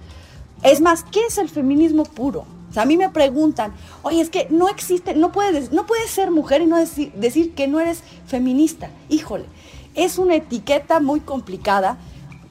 [0.62, 2.46] Es más, ¿qué es el feminismo puro?
[2.70, 6.10] O sea, a mí me preguntan, oye, es que no existe, no puedes, no puedes
[6.10, 8.90] ser mujer y no decir, decir que no eres feminista.
[9.08, 9.46] Híjole,
[9.94, 11.98] es una etiqueta muy complicada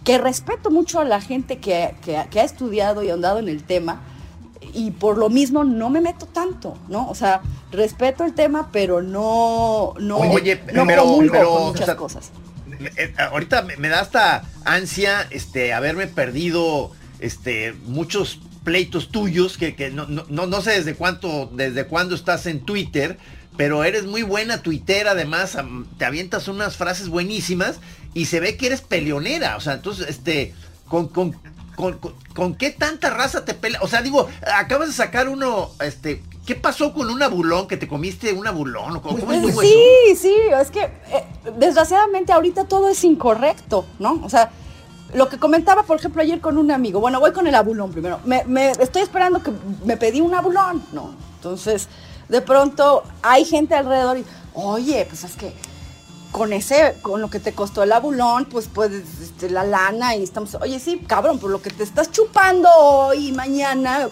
[0.05, 4.03] que respeto mucho a la gente que, ha estudiado y andado en el tema,
[4.73, 7.09] y por lo mismo no me meto tanto, ¿no?
[7.09, 7.40] O sea,
[7.73, 12.31] respeto el tema, pero no, no, Oye, pero, muchas cosas.
[12.97, 16.90] Eh, ahorita me, da hasta ansia este haberme perdido
[17.21, 22.47] este muchos pleitos tuyos que, que no, no, no, sé desde cuánto desde cuándo estás
[22.47, 23.19] en Twitter
[23.57, 25.57] pero eres muy buena tuitera, además
[25.99, 27.79] te avientas unas frases buenísimas
[28.14, 30.55] y se ve que eres peleonera, o sea, entonces, este,
[30.88, 31.35] con, con,
[32.35, 36.55] con, qué tanta raza te pelea, o sea, digo, acabas de sacar uno, este, ¿qué
[36.55, 39.00] pasó con un abulón, que te comiste un abulón?
[39.00, 39.18] ¿Cómo,
[39.61, 41.24] sí, sí, es que eh,
[41.59, 44.20] desgraciadamente ahorita todo es incorrecto, ¿no?
[44.22, 44.50] O sea,
[45.12, 48.20] lo que comentaba, por ejemplo, ayer con un amigo, bueno, voy con el abulón primero,
[48.24, 49.50] me, me estoy esperando que
[49.85, 51.14] me pedí un abulón, ¿no?
[51.37, 51.88] Entonces
[52.29, 54.24] de pronto hay gente alrededor y,
[54.55, 55.53] oye, pues es que
[56.35, 60.25] con ese, con lo que te costó el abulón, pues puedes, este, la lana y
[60.25, 64.09] estamos, oye, sí, cabrón, por lo que te estás chupando hoy y mañana,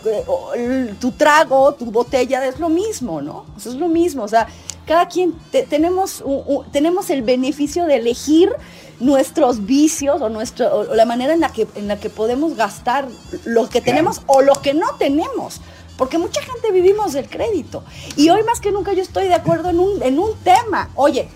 [0.54, 3.46] eh, tu trago, tu botella es lo mismo, ¿no?
[3.56, 4.46] Eso es lo mismo, o sea,
[4.86, 5.34] cada quien
[5.68, 6.22] tenemos,
[6.70, 8.52] tenemos el beneficio de elegir
[9.00, 13.08] nuestros vicios o, nuestro, la manera en la, que, en la que podemos gastar
[13.44, 15.60] lo que tenemos o lo que no tenemos
[15.98, 17.84] porque mucha gente vivimos del crédito.
[18.16, 20.90] Y hoy más que nunca yo estoy de acuerdo en un, en un tema.
[20.96, 21.28] Oye,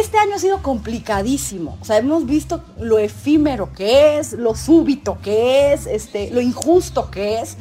[0.00, 1.78] este año ha sido complicadísimo.
[1.80, 7.10] O sea, hemos visto lo efímero que es, lo súbito que es, este, lo injusto
[7.10, 7.56] que es.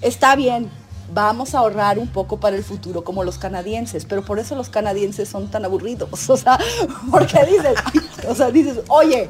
[0.00, 0.70] Está bien,
[1.12, 4.68] vamos a ahorrar un poco para el futuro como los canadienses, pero por eso los
[4.68, 6.28] canadienses son tan aburridos.
[6.36, 6.58] O sea,
[7.10, 7.78] porque dices,
[8.28, 9.28] o sea, dices, oye,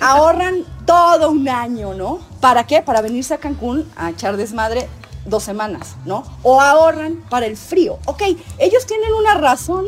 [0.00, 2.20] ahorran todo un año, ¿no?
[2.40, 2.82] ¿Para qué?
[2.82, 4.88] Para venirse a Cancún a echar desmadre
[5.24, 6.24] dos semanas, ¿no?
[6.42, 7.98] O ahorran para el frío.
[8.06, 8.22] Ok,
[8.58, 9.86] ellos tienen una razón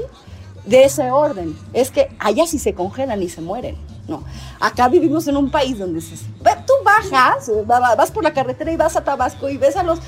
[0.67, 1.57] de ese orden.
[1.73, 3.77] Es que allá sí se congelan y se mueren.
[4.09, 4.23] No,
[4.61, 8.95] acá vivimos en un país donde se, tú bajas, vas por la carretera y vas
[8.95, 9.99] a Tabasco y ves a los,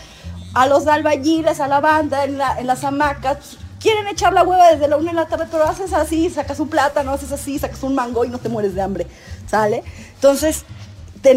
[0.54, 4.96] a los albañiles, a la banda en, las hamacas, quieren echar la hueva desde la
[4.96, 8.24] una de la tarde, pero haces así, sacas un plátano, haces así, sacas un mango
[8.24, 9.08] y no te mueres de hambre,
[9.48, 9.82] ¿sale?
[10.14, 10.64] Entonces,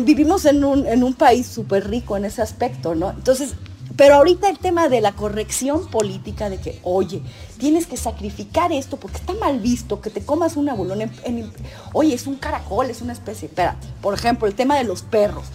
[0.04, 3.10] vivimos en un, en un país súper rico en ese aspecto, ¿no?
[3.10, 3.56] Entonces,
[3.98, 7.22] pero ahorita el tema de la corrección política de que, oye,
[7.58, 11.54] tienes que sacrificar esto porque está mal visto que te comas un abulón en,
[11.94, 13.48] oye, es un caracol, es una especie.
[13.48, 15.46] Espera, por ejemplo, el tema de los perros.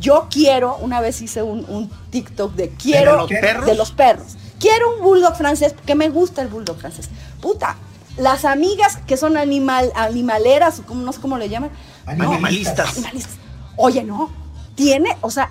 [0.00, 3.66] Yo quiero, una vez hice un, TikTok de quiero ¿De los, perros?
[3.66, 4.36] de los perros.
[4.58, 7.08] Quiero un bulldog francés porque me gusta el bulldog francés.
[7.40, 7.76] Puta,
[8.16, 11.70] las amigas que son animal, animaleras, o no sé cómo le llaman.
[12.06, 12.96] animalistas.
[13.76, 14.30] Oye, no.
[14.74, 15.50] Tiene, o sea,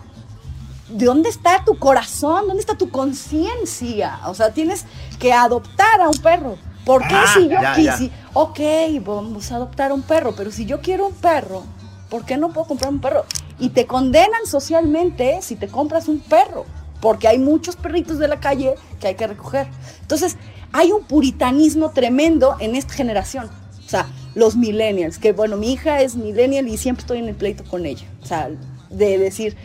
[0.90, 2.48] ¿de dónde está tu corazón?
[2.48, 4.20] ¿Dónde está tu conciencia?
[4.26, 4.86] O sea, tienes
[5.20, 6.58] que adoptar a un perro.
[6.86, 8.12] ¿Por qué ah, si yo quise?
[8.34, 8.60] Ok,
[9.04, 11.64] vamos a adoptar un perro, pero si yo quiero un perro,
[12.10, 13.26] ¿por qué no puedo comprar un perro?
[13.58, 16.66] Y te condenan socialmente si te compras un perro.
[17.02, 19.68] porque hay muchos perritos de la calle que hay que recoger.
[20.02, 20.38] Entonces,
[20.72, 23.50] hay un puritanismo tremendo en esta generación.
[23.86, 27.36] O sea, los millennials, que bueno, mi hija es millennial y siempre estoy en el
[27.36, 28.08] pleito con ella.
[28.24, 28.50] O sea,
[28.90, 29.56] de decir,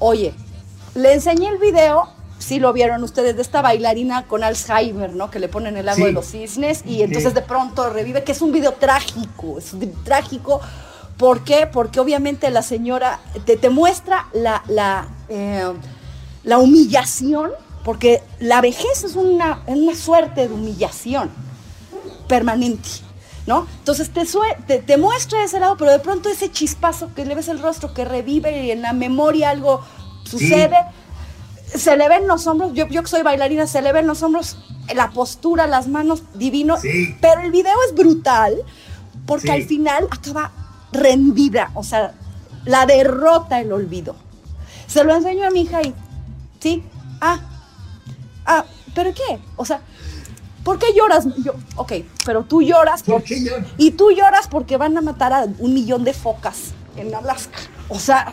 [0.00, 0.34] oye,
[0.98, 5.30] le enseñé el video, si lo vieron ustedes, de esta bailarina con Alzheimer, ¿no?
[5.30, 6.04] Que le ponen el lago Sí.
[6.04, 9.92] de los cisnes y entonces de pronto revive, que es un video trágico, es un-
[10.04, 10.60] trágico.
[11.16, 11.66] ¿Por qué?
[11.66, 15.64] Porque obviamente la señora te, te muestra la, la, eh,
[16.44, 17.50] la humillación,
[17.84, 21.30] porque la vejez es una, una suerte de humillación
[22.28, 22.88] permanente,
[23.46, 23.66] ¿no?
[23.78, 24.22] Entonces te,
[24.66, 27.94] te, te muestra ese lado, pero de pronto ese chispazo que le ves el rostro,
[27.94, 29.82] que revive y en la memoria algo
[30.30, 30.76] sucede,
[31.74, 34.56] se le ven los hombros, yo, yo que soy bailarina, se le ven los hombros,
[34.94, 37.14] la postura, las manos, divino, Sí.
[37.20, 38.56] pero el video es brutal
[39.26, 39.52] porque Sí.
[39.52, 40.52] al final acaba
[40.92, 42.14] rendida, o sea,
[42.64, 44.16] la derrota el olvido.
[44.86, 45.94] Se lo enseño a mi hija y,
[46.60, 46.82] sí,
[47.20, 47.40] ah,
[48.46, 48.64] ah,
[48.94, 49.38] ¿pero qué?
[49.56, 49.80] O sea,
[50.64, 51.26] ¿por qué lloras?
[51.44, 51.92] Yo, ok,
[52.24, 53.66] pero tú lloras ¿Por qué lloras?
[53.76, 57.58] y tú lloras porque van a matar a un millón de focas en Alaska.
[57.90, 58.32] O sea,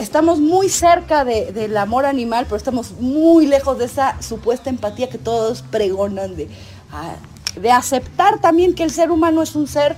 [0.00, 5.08] estamos muy cerca de- del amor animal, pero estamos muy lejos de esa supuesta empatía
[5.08, 6.48] que todos pregonan de,
[6.92, 7.14] ah,
[7.60, 9.96] de aceptar también que el ser humano es un ser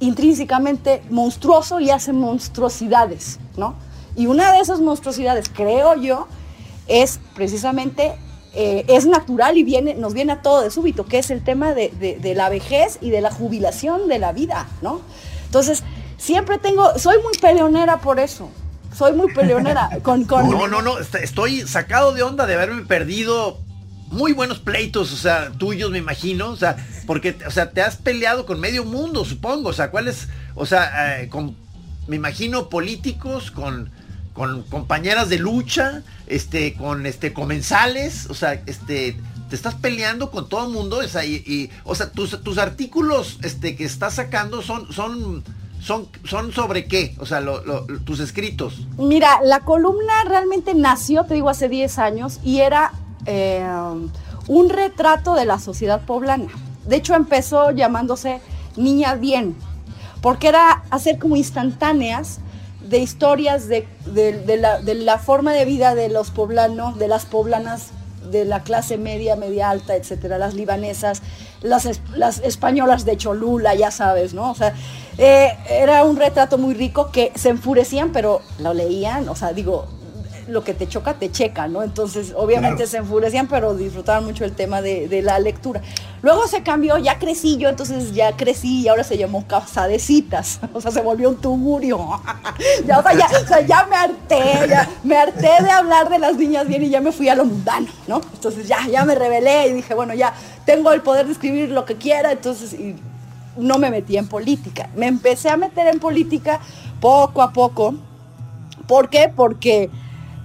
[0.00, 3.74] intrínsecamente monstruoso y hace monstruosidades, ¿no?
[4.16, 6.26] Y una de esas monstruosidades, creo yo,
[6.88, 8.12] es precisamente,
[8.54, 11.74] eh, es natural y viene, nos viene a todo de súbito, que es el tema
[11.74, 15.00] de, de- de la vejez y de la jubilación de la vida, ¿no?
[15.44, 15.82] Entonces,
[16.18, 18.48] siempre tengo, soy muy peleonera por eso,
[19.00, 19.88] soy muy peleonera
[20.50, 23.58] No, no, no, est- estoy sacado de onda de haberme perdido
[24.10, 26.76] muy buenos pleitos, o sea, tuyos me imagino, o sea,
[27.06, 31.22] porque, o sea, te has peleado con medio mundo, supongo, o sea, ¿cuáles, o sea,
[31.22, 31.56] eh, con,
[32.08, 33.90] me imagino políticos, con,
[34.34, 39.16] con compañeras de lucha, este, con, este, comensales, o sea, este,
[39.48, 42.58] te estás peleando con todo el mundo, o sea, y, y, o sea, tus, tus
[42.58, 45.42] artículos, este, que estás sacando son, son,
[45.80, 47.42] son, son sobre qué, o sea,
[48.04, 48.86] tus escritos.
[48.98, 52.92] Mira, la columna realmente nació, te digo, hace 10 años y era
[53.26, 53.66] eh,
[54.46, 56.50] un retrato de la sociedad poblana.
[56.86, 58.40] De hecho, empezó llamándose
[58.76, 59.56] Niña Bien,
[60.20, 62.40] porque era hacer como instantáneas
[62.88, 63.86] de historias de
[64.58, 67.92] la, de la forma de vida de los poblanos, de las poblanas
[68.30, 71.22] de la clase media, media alta, etcétera, las libanesas,
[71.62, 74.50] las, las españolas de Cholula, ya sabes, ¿no?
[74.50, 74.74] O sea,
[75.18, 79.86] eh, era un retrato muy rico que se enfurecían, pero lo leían, o sea, digo,
[80.48, 81.82] lo que te choca, te checa, ¿no?
[81.84, 82.90] Entonces, obviamente Claro.
[82.90, 85.80] se enfurecían, pero disfrutaban mucho el tema de, de la lectura.
[86.22, 89.98] Luego se cambió, ya crecí yo, entonces ya crecí y ahora se llamó Casa de
[89.98, 91.98] Citas, o sea, se volvió un tugurio.
[92.86, 96.18] ya, o sea, ya, o sea, ya me harté, ya me harté de hablar de
[96.18, 98.20] las niñas bien y ya me fui a lo mundano, ¿no?
[98.34, 100.34] Entonces ya, ya me rebelé y dije, bueno, ya
[100.66, 102.96] tengo el poder de escribir lo que quiera, entonces y
[103.56, 104.88] no me metí en política.
[104.94, 106.60] Me empecé a meter en política
[107.00, 107.94] poco a poco.
[108.86, 109.32] ¿Por qué?
[109.34, 109.90] Porque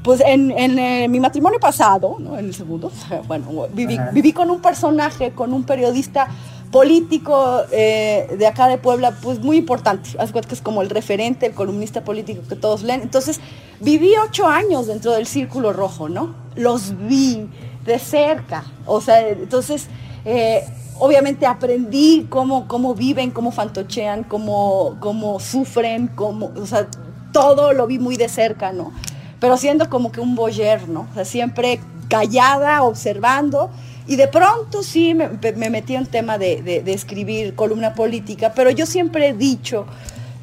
[0.05, 2.37] pues en, en, eh, mi matrimonio pasado, ¿no?
[2.37, 2.91] en el segundo,
[3.27, 6.27] bueno, viví, con un personaje, con un periodista
[6.71, 10.11] político eh, de acá de Puebla, pues muy importante.
[10.19, 13.01] Haz que es como el referente, el columnista político que todos leen.
[13.01, 13.39] Entonces,
[13.79, 16.35] viví ocho años dentro del círculo rojo, ¿no?
[16.55, 17.49] Los vi
[17.83, 18.63] de cerca.
[18.85, 19.87] O sea, entonces,
[20.23, 20.65] eh,
[20.99, 26.87] obviamente aprendí cómo, cómo viven, cómo fantochean, cómo, cómo sufren, cómo, o sea,
[27.31, 28.91] todo lo vi muy de cerca, ¿no?
[29.39, 31.07] Pero siendo como que un boyer, ¿no?
[31.11, 31.79] O sea, siempre
[32.09, 33.69] callada, observando.
[34.07, 38.53] Y de pronto sí me, me metí en tema de, de- de escribir columna política,
[38.55, 39.85] pero yo siempre he dicho,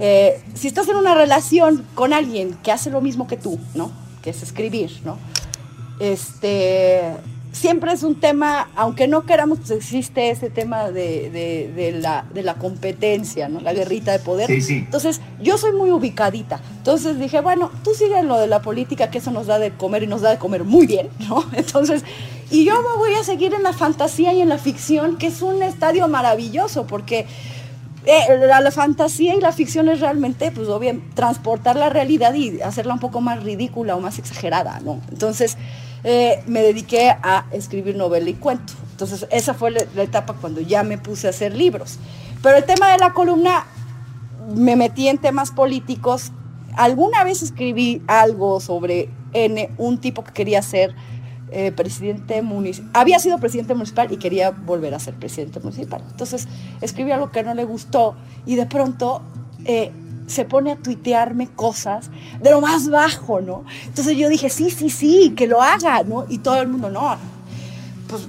[0.01, 3.93] eh, si estás en una relación con alguien que hace lo mismo que tú, ¿no?
[4.20, 5.16] Que es escribir, ¿no?
[6.01, 7.03] Este,
[7.53, 12.43] siempre es un tema, aunque no queramos, pues existe ese tema de, de- la, de
[12.43, 13.61] la competencia, ¿no?
[13.61, 14.49] La guerrita de poder.
[14.49, 14.78] Sí, sí.
[14.78, 16.61] Entonces, yo soy muy ubicadita.
[16.78, 19.72] Entonces dije, bueno, tú sigue en lo de la política, que eso nos da de
[19.72, 21.45] comer y nos da de comer muy bien, ¿no?
[21.53, 22.05] Entonces,
[22.51, 25.43] y yo me voy a seguir en la fantasía y en la ficción, que es
[25.43, 27.26] un estadio maravilloso, porque
[28.05, 32.95] eh, la, fantasía y la ficción es realmente, pues obviamente, transportar la realidad y hacerla
[32.95, 35.01] un poco más ridícula o más exagerada, ¿no?
[35.11, 35.57] Entonces,
[36.05, 38.72] eh, me dediqué a escribir novela y cuento.
[38.90, 41.99] Entonces, esa fue la, la etapa cuando ya me puse a hacer libros.
[42.43, 43.66] Pero el tema de la columna,
[44.55, 46.32] me metí en temas políticos.
[46.76, 50.95] Alguna vez escribí algo sobre N, un tipo que quería ser
[51.51, 52.90] eh, presidente municipal.
[52.95, 56.03] Había sido presidente municipal y quería volver a ser presidente municipal.
[56.11, 56.49] Entonces
[56.80, 58.14] escribí algo que no le gustó
[58.47, 59.20] y de pronto
[59.64, 59.93] eh,
[60.26, 63.64] se pone a tuitearme cosas de lo más bajo, ¿no?
[63.84, 66.24] Entonces yo dije, sí, sí, sí, que lo haga, ¿no?
[66.28, 67.16] Y todo el mundo, no,
[68.09, 68.26] pues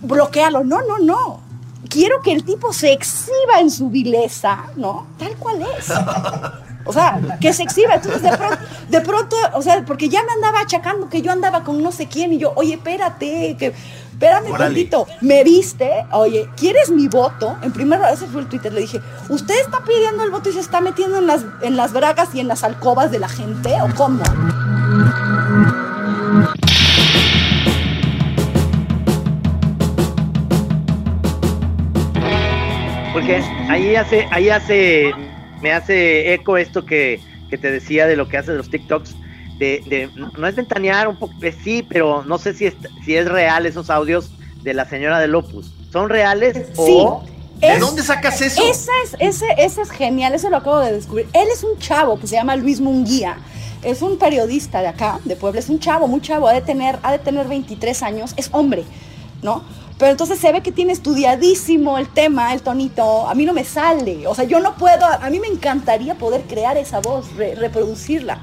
[0.00, 1.45] bloquealo, no, no, no.
[1.88, 5.06] Quiero que el tipo se exhiba en su vileza, ¿no?
[5.18, 5.92] Tal cual es.
[6.86, 7.94] O sea, que se exhiba.
[7.94, 8.58] Entonces, de pronto,
[8.88, 12.06] de pronto, o sea, porque ya me andaba achacando que yo andaba con no sé
[12.06, 13.74] quién y yo, oye, espérate, que
[14.12, 17.56] espérame un tantito, me viste, oye, ¿quieres mi voto?
[17.62, 20.52] En primer lugar, ese fue el Twitter, le dije, ¿usted está pidiendo el voto y
[20.52, 23.74] se está metiendo en las, en las bragas y en las alcobas de la gente
[23.82, 24.22] o cómo?
[33.16, 35.10] Porque ahí hace, ahí hace,
[35.62, 39.14] me hace eco esto que, que te decía de lo que hace de los TikToks,
[39.58, 42.74] de, de no es ventanear un poco, eh, sí, pero no sé si es,
[43.06, 45.72] si es real esos audios de la señora de Lopus.
[45.90, 47.24] ¿Son reales o
[47.58, 48.62] ¿De Es- dónde sacas eso?
[48.62, 51.26] Esa es, ese, ese es genial, eso lo acabo de descubrir.
[51.32, 53.38] Él es un chavo que se llama Luis Munguía.
[53.82, 55.60] Es un periodista de acá, de Puebla.
[55.60, 56.48] Es un chavo, muy chavo.
[56.48, 58.34] Ha de tener, ha de tener 23 años.
[58.36, 58.84] Es hombre,
[59.42, 59.64] ¿no?
[59.98, 63.26] Pero entonces se ve que tiene estudiadísimo el tema, el tonito.
[63.28, 64.26] A mí no me sale.
[64.26, 65.06] O sea, yo no puedo.
[65.06, 68.40] A mí me encantaría poder crear esa voz, re- reproducirla.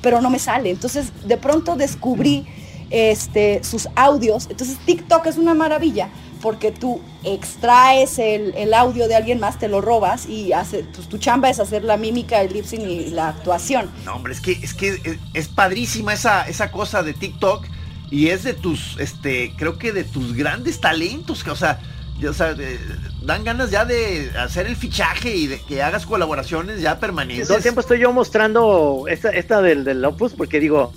[0.00, 0.70] Pero no me sale.
[0.70, 2.46] Entonces, de pronto descubrí
[2.90, 4.46] este, sus audios.
[4.50, 6.08] Entonces, TikTok es una maravilla
[6.40, 11.08] porque tú extraes el, el audio de alguien más, te lo robas y hace, pues,
[11.08, 13.90] tu chamba es hacer la mímica, el lip sync y la actuación.
[14.04, 17.66] No, hombre, es que es que es padrísima esa, esa cosa de TikTok
[18.10, 21.80] y es de tus, este, creo que de tus grandes talentos, que, o sea,
[22.20, 22.78] ya, o sea, de-
[23.22, 27.48] dan ganas ya de hacer el fichaje y de que hagas colaboraciones ya permanentes.
[27.48, 30.92] todo el tiempo estoy yo mostrando esta, esta del, del Opus porque digo,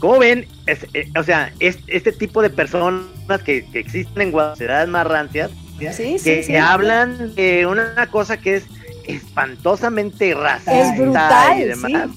[0.00, 0.46] ¿cómo ven?
[0.66, 3.06] Es- eh, o sea, es- este tipo de personas
[3.44, 6.56] que, que existen en ciudades más rancias, Sí, sí, que, sí.
[6.56, 8.64] hablan de una cosa que es
[9.06, 12.08] espantosamente racista Es brutal, y demás,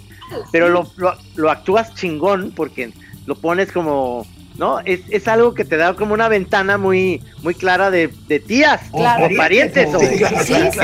[0.52, 2.92] pero lo, lo, lo actúas chingón porque
[3.26, 4.26] lo pones como,
[4.58, 4.80] ¿no?
[4.80, 8.82] Es, es algo que te da como una ventana muy, muy clara de, de tías
[8.92, 9.26] Claro.
[9.28, 9.94] o parientes.
[9.94, 10.26] o, Sí, sí, que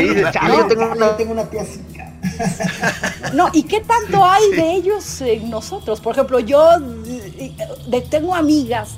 [0.04, 0.32] dices, sí.
[0.34, 1.64] "Chale, yo tengo Yo una- tengo una tía.
[3.34, 6.00] No, ¿y qué tanto hay de ellos en nosotros?
[6.00, 8.92] Por ejemplo, yo de- tengo amigas,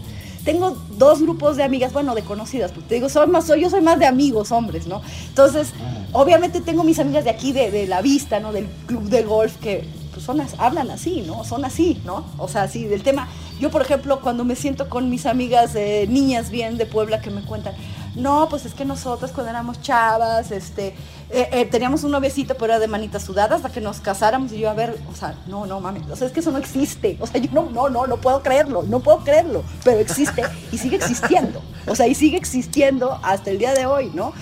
[0.44, 3.70] tengo dos grupos de amigas, bueno, de conocidas, porque te digo, soy más, soy, yo
[3.70, 5.02] soy más de amigos, hombres, ¿no?
[5.30, 5.70] Entonces,
[6.12, 8.52] obviamente tengo mis amigas de aquí, de, de la vista, ¿no?
[8.52, 9.84] Del club de golf, que
[10.26, 11.44] pues hablan así, ¿no?
[11.44, 12.26] Son así, ¿no?
[12.38, 13.28] O sea, así, del tema.
[13.60, 17.30] Yo, por ejemplo, cuando me siento con mis amigas eh, niñas bien de Puebla que
[17.30, 17.76] me cuentan,
[18.16, 20.88] no, pues es que nosotras cuando éramos chavas, este,
[21.30, 24.60] eh, eh, teníamos un noviecito, pero era de manitas sudadas, hasta que nos casáramos, y
[24.60, 27.18] yo, a ver, o sea, no, no mames, o sea, es que eso no existe,
[27.20, 30.78] o sea, yo no, no, no, no puedo creerlo, no puedo creerlo, pero existe y
[30.78, 34.34] sigue existiendo, o sea, y sigue existiendo hasta el día de hoy, ¿no?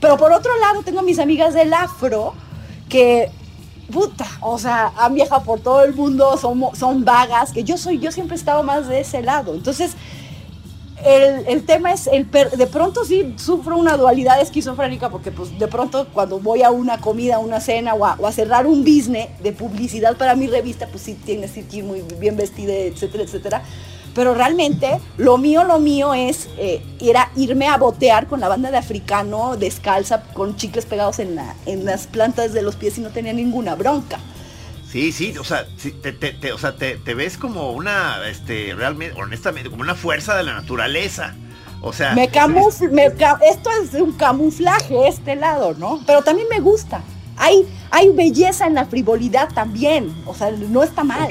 [0.00, 2.34] Pero por otro lado, tengo mis amigas del afro
[2.88, 3.30] que
[3.92, 7.98] puta, o sea, han viajado por todo el mundo, son, son vagas, que yo soy,
[7.98, 9.54] yo siempre he estado más de ese lado.
[9.54, 9.96] Entonces,
[11.04, 15.68] el, el tema es, el de pronto sí sufro una dualidad esquizofrénica porque pues de
[15.68, 19.28] pronto cuando voy a una comida, una cena o a, o a cerrar un business
[19.42, 23.62] de publicidad para mi revista, pues sí tienes que ir muy bien vestida, etcétera, etcétera.
[24.14, 28.70] Pero realmente lo mío, lo mío es eh, era irme a botear con la banda
[28.70, 33.00] de africano descalza con chicles pegados en, la- en las plantas de los pies y
[33.00, 34.18] no tenía ninguna bronca.
[34.90, 35.66] Sí, sí, o sea,
[36.02, 39.96] te, te- te- o sea, te, te ves como una, este, realmente, honestamente, como una
[39.96, 41.34] fuerza de la naturaleza.
[41.82, 46.00] O sea, Me camufl me esto es un camuflaje, este lado, ¿no?
[46.06, 47.02] Pero también me gusta.
[47.36, 50.14] Hay, hay belleza en la frivolidad también.
[50.24, 51.28] O sea, no está mal.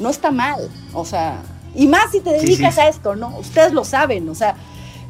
[0.00, 0.68] No está mal.
[0.92, 1.40] O sea,
[1.74, 2.80] y más si te dedicas sí.
[2.80, 3.36] a esto, ¿no?
[3.38, 4.28] Ustedes lo saben.
[4.28, 4.54] O sea,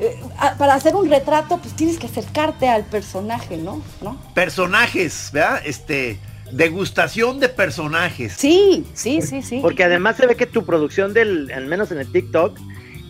[0.01, 3.83] eh, a- para hacer un retrato, pues tienes que acercarte al personaje, ¿no?
[4.01, 4.17] ¿No?
[4.35, 5.61] personajes, ¿verdad?
[5.65, 6.19] Este,
[6.51, 8.35] degustación de personajes.
[8.37, 9.59] Sí, sí, sí, sí.
[9.63, 12.59] Porque además se ve que tu producción del, al menos en el TikTok,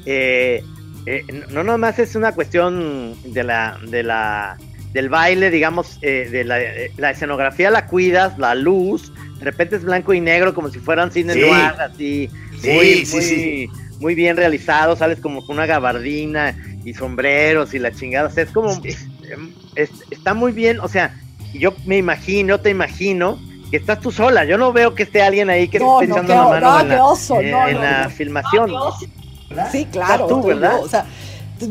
[0.07, 0.65] eh,
[1.07, 4.57] eh, no nomás es una cuestión de la, de la,
[4.93, 9.77] del baile, digamos, eh, de la, eh, la escenografía la cuidas, la luz, de repente
[9.77, 11.41] es blanco y negro como si fueran cine Sí.
[11.41, 13.69] noir, así, Sí, muy, sí, muy, sí.
[14.01, 18.45] muy bien realizado, sales como con una gabardina y sombreros y la chingada, o sea,
[18.45, 18.81] es como,
[19.75, 21.15] es- está muy bien, o sea,
[21.55, 23.39] yo me imagino, te imagino
[23.71, 26.15] que estás tú sola, yo no veo que esté alguien ahí que No, esté no,
[26.17, 28.11] echando la mano no, en la, oso, en- no, en no, la no.
[28.11, 28.71] filmación.
[29.71, 30.27] Sí, claro.
[30.27, 30.79] tú, tú, ¿verdad?
[30.79, 31.07] yo, o sea,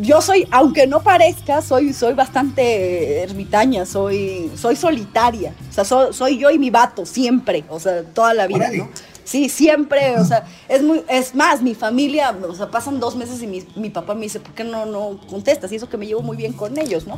[0.02, 5.54] yo soy, aunque no parezca, soy, soy bastante ermitaña, soy, soy solitaria.
[5.70, 8.78] O sea, so- soy yo y mi vato, siempre, o sea, toda la vida, Órale.
[8.78, 8.90] ¿no?
[9.32, 13.42] Sí, siempre, o sea, es muy, es más, mi familia, o sea, pasan dos meses
[13.42, 15.72] y mi, mi papá me dice, ¿por qué no, no contestas?
[15.72, 17.18] Y eso que me llevo muy bien con ellos, ¿no?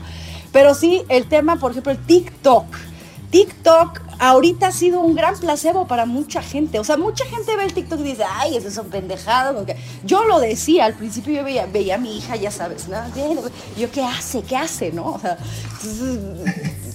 [0.52, 2.68] Pero sí, el tema, por ejemplo, el TikTok.
[3.32, 6.78] TikTok ahorita ha sido un gran placebo para mucha gente.
[6.78, 9.56] O sea, mucha gente ve el TikTok y dice, ay, eso son pendejadas.
[10.04, 12.98] Yo lo decía, al principio yo veía, veía a mi hija, ya sabes, ¿no?
[13.76, 14.44] Yo, ¿qué hace?
[14.44, 14.92] ¿Qué hace?
[14.92, 15.14] ¿No?
[15.14, 15.40] O sea,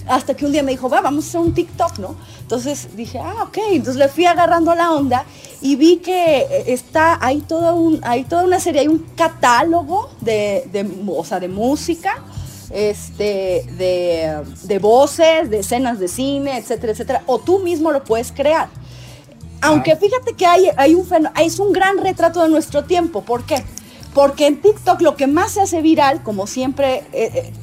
[0.09, 2.15] hasta que un día me dijo, va, vamos a hacer un TikTok, ¿no?
[2.41, 3.57] Entonces dije, ah, ok.
[3.71, 5.23] Entonces le fui agarrando la onda
[5.61, 10.67] y vi que está, hay toda, un, hay toda una serie, hay un catálogo de,
[10.71, 12.17] de, o sea, de música
[12.69, 18.69] este, de, voces, de escenas de cine, etcétera, etcétera, o tú mismo lo puedes crear.
[19.61, 21.07] Aunque fíjate que hay, hay un
[21.41, 23.23] es un gran retrato de nuestro tiempo.
[23.23, 23.63] ¿Por qué?
[24.13, 27.53] Porque en TikTok lo que más se hace viral, como siempre, eh, eh,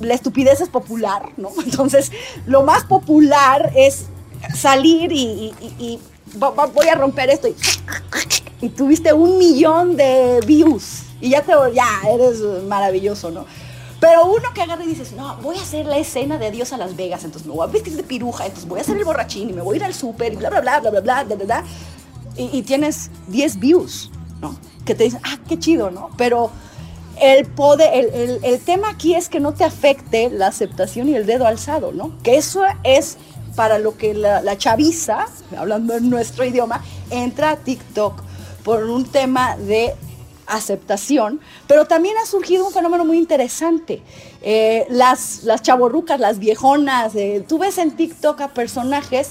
[0.00, 1.50] la estupidez es popular, ¿no?
[1.64, 2.12] Entonces,
[2.46, 4.06] lo más popular es
[4.54, 5.52] salir y,
[6.36, 12.40] voy a romper esto y, tuviste un millón de views y ya te ya eres
[12.66, 13.46] maravilloso, ¿no?
[14.00, 16.76] Pero uno que agarra y dices, no, voy a hacer la escena de adiós a
[16.76, 19.50] Las Vegas, entonces me voy a vestir de piruja, entonces voy a hacer el borrachín
[19.50, 21.36] y me voy a ir al súper y bla, bla, bla, bla, bla, bla, bla,
[21.36, 21.64] bla.
[22.36, 24.56] Y, y tienes 10 views, ¿no?
[24.84, 26.10] Que te dicen, ah, qué chido, ¿no?
[26.16, 26.52] Pero
[27.20, 31.14] el, poder, el, el, el tema aquí es que no te afecte la aceptación y
[31.14, 32.12] el dedo alzado, ¿no?
[32.22, 33.16] Que eso es
[33.56, 38.22] para lo que la, la chaviza, hablando en nuestro idioma, entra a TikTok
[38.62, 39.94] por un tema de
[40.46, 44.02] aceptación, pero también ha surgido un fenómeno muy interesante.
[44.42, 49.30] Eh, las, las chaborrucas, las viejonas, eh, tú ves en TikTok a personajes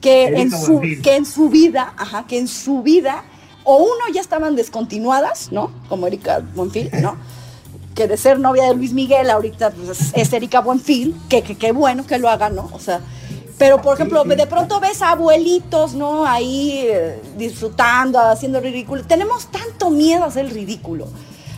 [0.00, 3.24] que en, su, que en su vida, ajá, que en su vida,
[3.70, 5.70] o uno ya estaban descontinuadas, ¿no?
[5.90, 7.16] Como Erika Buenfil, ¿no?
[7.94, 12.06] que de ser novia de Luis Miguel ahorita pues, es Erika Buenfil, que qué bueno
[12.06, 12.70] que lo haga, ¿no?
[12.72, 13.00] O sea,
[13.58, 16.24] pero, por ejemplo, de pronto ves a abuelitos, ¿no?
[16.24, 19.04] Ahí eh, disfrutando, haciendo ridículo.
[19.04, 21.08] Tenemos tanto miedo a hacer el ridículo.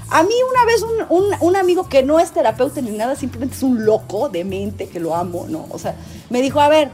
[0.08, 3.62] A mí una vez un, un, amigo que no es terapeuta ni nada, simplemente es
[3.62, 5.66] un loco de mente, que lo amo, ¿no?
[5.70, 5.94] O sea,
[6.30, 6.90] me dijo, a ver,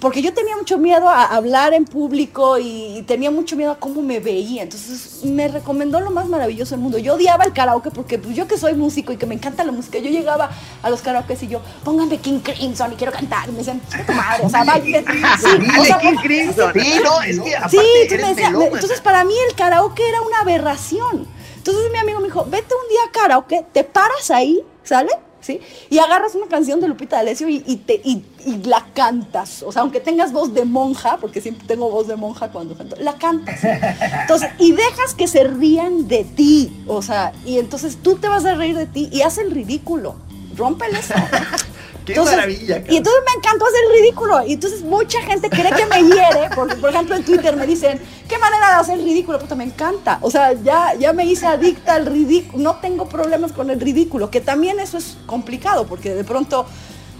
[0.00, 4.02] porque yo tenía mucho miedo a hablar en público y tenía mucho miedo a cómo
[4.02, 4.62] me veía.
[4.62, 6.98] Entonces me recomendó lo más maravilloso del mundo.
[6.98, 9.72] Yo odiaba el karaoke porque pues, yo que soy músico y que me encanta la
[9.72, 10.50] música, yo llegaba
[10.82, 13.48] a los karaoke y yo, pónganme King Crimson y quiero cantar.
[13.48, 13.80] Y me decían,
[14.14, 16.72] madre, o sea, Sí, o sea, King Crimson.
[16.74, 17.78] Sí, no, es que aparte
[18.08, 21.26] sí, me decía, entonces para mí el karaoke era una aberración.
[21.56, 25.10] Entonces mi amigo me dijo, vete un día a karaoke, te paras ahí, ¿sale?
[25.90, 29.62] Y agarras una canción de Lupita D'Alessio y, y, y, la cantas.
[29.62, 32.96] O sea, aunque tengas voz de monja, porque siempre tengo voz de monja cuando canto,
[32.96, 33.60] la cantas.
[33.62, 36.84] Entonces, y dejas que se rían de ti.
[36.86, 40.16] O sea, y entonces tú te vas a reír de ti y haz el ridículo.
[40.56, 41.14] Rómpele eso.
[42.14, 42.82] Qué maravilla.
[42.88, 44.46] Y entonces me encantó hacer el ridículo.
[44.46, 48.00] Y entonces mucha gente cree que me hiere, porque por ejemplo en Twitter me dicen,
[48.28, 50.18] qué manera de hacer el ridículo, puta, me encanta.
[50.22, 52.62] O sea, ya, ya me hice adicta al ridículo.
[52.62, 56.66] No tengo problemas con el ridículo, que también eso es complicado, porque de pronto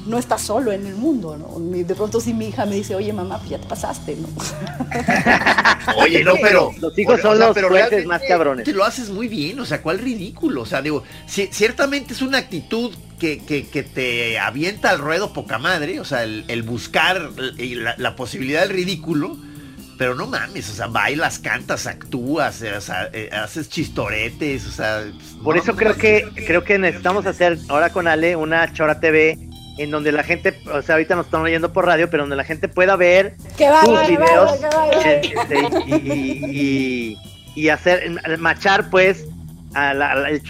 [0.07, 1.59] no estás solo en el mundo, ¿no?
[1.59, 4.29] De pronto si mi hija me dice, oye mamá, pues ya te pasaste, ¿no?
[5.99, 6.73] oye, no, pero...
[6.81, 8.65] Los hijos son los jueces más cabrones.
[8.65, 10.63] Te lo haces muy bien, o sea, ¿cuál ridículo?
[10.63, 16.01] O sea, digo, ciertamente es una actitud que, que, te avienta al ruedo poca madre,
[16.01, 17.31] o sea, el, buscar
[17.97, 19.37] la, posibilidad del ridículo,
[19.99, 25.05] pero no mames, o sea, bailas, cantas, actúas, o sea, eh, haces chistoretes, o sea...
[25.43, 29.39] Por eso creo que creo que necesitamos hacer ahora con Ale una Chora TV
[29.79, 32.45] en donde la gente, o sea, ahorita nos están oyendo por radio, pero donde la
[32.45, 34.59] gente pueda ver tus videos
[37.55, 39.27] y, hacer, machar pues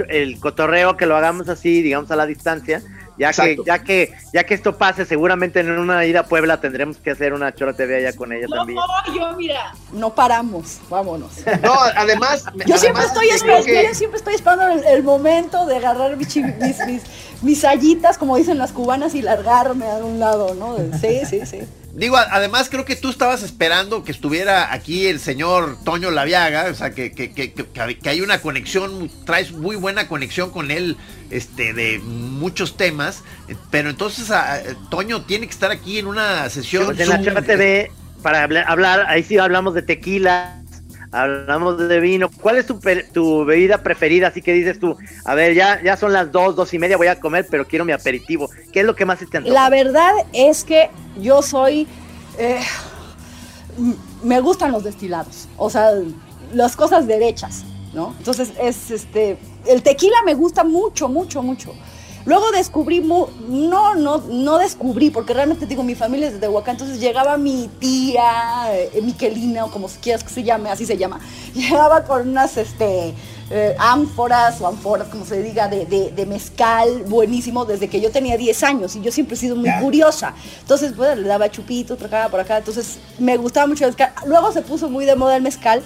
[0.08, 2.82] el, cotorreo, que lo hagamos así, digamos a la distancia,
[3.18, 6.98] ya que, ya que, ya que esto pase, seguramente en una ida a Puebla tendremos
[6.98, 8.78] que hacer una Chora TV allá con ella también.
[8.78, 11.32] No, yo mira, no paramos, vámonos.
[11.62, 16.36] No, además, yo siempre estoy esperando, yo siempre estoy esperando el, momento de agarrar mis,
[16.36, 17.02] mis,
[17.42, 20.76] mis, sallitas, como dicen las cubanas, y largarme a un lado, ¿no?
[20.98, 21.60] Sí, sí, sí.
[21.96, 26.74] Digo, además creo que tú estabas esperando que estuviera aquí el señor Toño Laviaga, o
[26.74, 30.98] sea, que, que, que, que, hay una conexión, traes muy buena conexión con él
[31.30, 33.24] este, de muchos temas,
[33.70, 36.84] pero entonces a, Toño tiene que estar aquí en una sesión.
[36.84, 37.90] Pues en la TV,
[38.22, 40.62] para hablar, ahí sí hablamos de tequila,
[41.16, 42.30] hablamos de vino.
[42.40, 42.78] ¿Cuál es tu,
[43.12, 44.28] tu, bebida preferida?
[44.28, 47.06] Así que dices tú, a ver, ya, ya son las dos, dos y media, voy
[47.06, 48.48] a comer, pero quiero mi aperitivo.
[48.72, 49.54] ¿Qué es lo que más te antoja?
[49.54, 50.90] La verdad es que
[51.20, 51.86] yo soy...
[52.38, 52.60] Eh,
[54.22, 55.90] me gustan los destilados, o sea,
[56.52, 58.14] las cosas derechas, ¿no?
[58.18, 59.36] Entonces es este,
[59.66, 61.74] el tequila me gusta mucho, mucho, mucho.
[62.26, 66.98] Luego descubrí, no, no, no descubrí, porque realmente digo, mi familia es de Tehuacán, entonces
[66.98, 71.20] llegaba mi tía, eh, Miquelina, o como quieras que se llame, así se llama,
[71.54, 73.14] llegaba con unas, este,
[73.48, 78.10] eh, ánforas o ánforas, como se diga, de, de, de, mezcal buenísimo desde que yo
[78.10, 80.34] tenía 10 años y yo siempre he sido muy curiosa.
[80.62, 82.58] Entonces, pues le daba chupito, acá por acá.
[82.58, 84.12] Entonces, me gustaba mucho el mezcal.
[84.26, 85.80] Luego se puso muy de moda el mezcal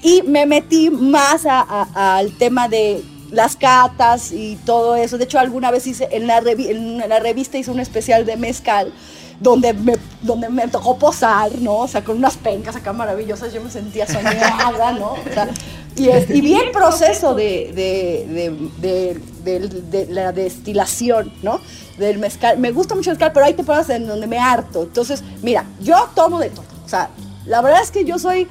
[0.00, 3.02] y me metí más al tema de
[3.32, 5.18] las catas y todo eso.
[5.18, 8.92] De hecho, alguna vez hice en la, en la revista hice un especial de mezcal
[9.40, 11.78] donde me, donde me tocó posar, ¿no?
[11.78, 15.14] O sea, con unas pencas acá maravillosas, yo me sentía soñada, ¿no?
[15.14, 15.48] O sea,
[15.96, 21.60] y, y vi el proceso de, de, de, de, la destilación, ¿no?
[21.98, 22.58] Del mezcal.
[22.58, 24.84] Me gusta mucho el mezcal, pero ahí te pones en donde me harto.
[24.84, 26.64] Entonces, mira, yo tomo de todo.
[26.84, 27.10] O sea,
[27.44, 28.46] la verdad es que yo soy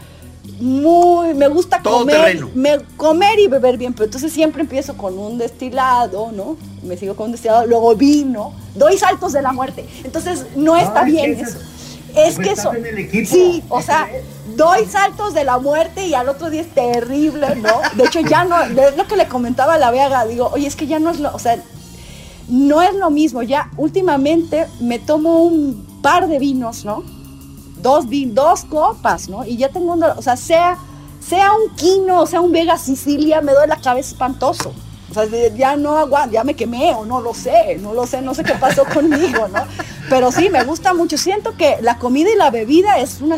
[0.60, 5.38] muy, me gusta comer, me, comer y beber bien, pero entonces siempre empiezo con un
[5.38, 6.58] destilado, ¿no?
[6.84, 9.86] Me sigo con un destilado, luego vino, doy saltos de la muerte.
[10.04, 11.60] Entonces no está bien eso.
[12.16, 12.72] Es que eso,
[13.26, 14.10] sí, o sea,
[14.56, 17.80] doy saltos de la muerte y al otro día es terrible, ¿no?
[17.96, 20.76] De hecho ya no, es lo que le comentaba a la Vega, digo, oye, es
[20.76, 21.58] que ya no es lo, o sea,
[22.50, 27.21] no es lo mismo, ya últimamente me tomo un par de vinos, ¿no?
[27.82, 29.46] Dos, dos copas, ¿no?
[29.46, 30.78] Y ya tengo, o sea, sea,
[31.20, 34.74] sea un quino, sea un Vega Sicilia, me doy la cabeza espantoso.
[35.10, 35.26] O sea,
[35.56, 38.44] ya no aguanto, ya me quemé o no lo sé, no lo sé, no sé
[38.44, 39.64] qué pasó conmigo, ¿no?
[40.10, 41.18] Pero sí, me gusta mucho.
[41.18, 43.38] Siento que la comida y la bebida es una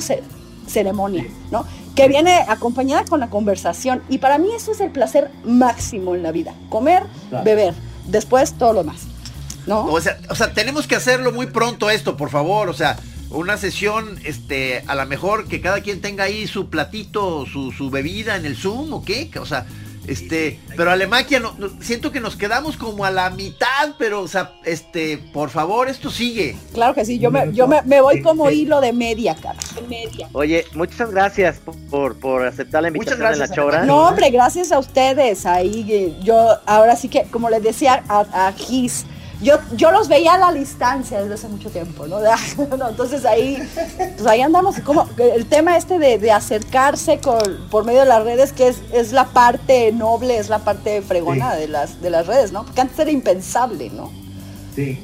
[0.68, 1.66] ceremonia, ¿no?
[1.96, 4.04] Que viene acompañada con la conversación.
[4.08, 6.54] Y para mí eso es el placer máximo en la vida.
[6.70, 7.04] Comer,
[7.44, 7.74] beber,
[8.06, 9.02] después todo lo más,
[9.66, 9.86] ¿no?
[9.86, 12.70] O sea, o sea, tenemos que hacerlo muy pronto esto, por favor.
[12.70, 12.98] O sea,
[13.34, 17.90] una sesión, este, a lo mejor que cada quien tenga ahí su platito, su, su
[17.90, 19.66] bebida en el Zoom o qué, o sea,
[20.08, 24.52] este, pero Alemaquia no, siento que nos quedamos como a la mitad, pero o sea,
[24.66, 26.58] este, por favor, esto sigue.
[26.74, 29.58] Claro que sí, yo me, yo me, voy como hilo de media, cara.
[29.88, 30.28] media.
[30.34, 33.86] Oye, muchas gracias por, por aceptar la invitación de la Chora.
[33.86, 35.46] No, hombre, gracias a ustedes.
[35.46, 39.06] Ahí eh, yo ahora sí que, como les decía a, a Gis,
[39.44, 42.18] yo, yo los veía a la distancia desde hace mucho tiempo, ¿no?
[42.89, 43.58] entonces ahí,
[43.98, 47.20] pues ahí andamos, como el tema este de, acercarse
[47.70, 51.56] por medio de las redes, que es, es la parte noble, es la parte fregona
[51.56, 52.64] de, las, de las redes, ¿no?
[52.66, 54.12] Porque antes era impensable, ¿no?
[54.76, 55.00] Sí.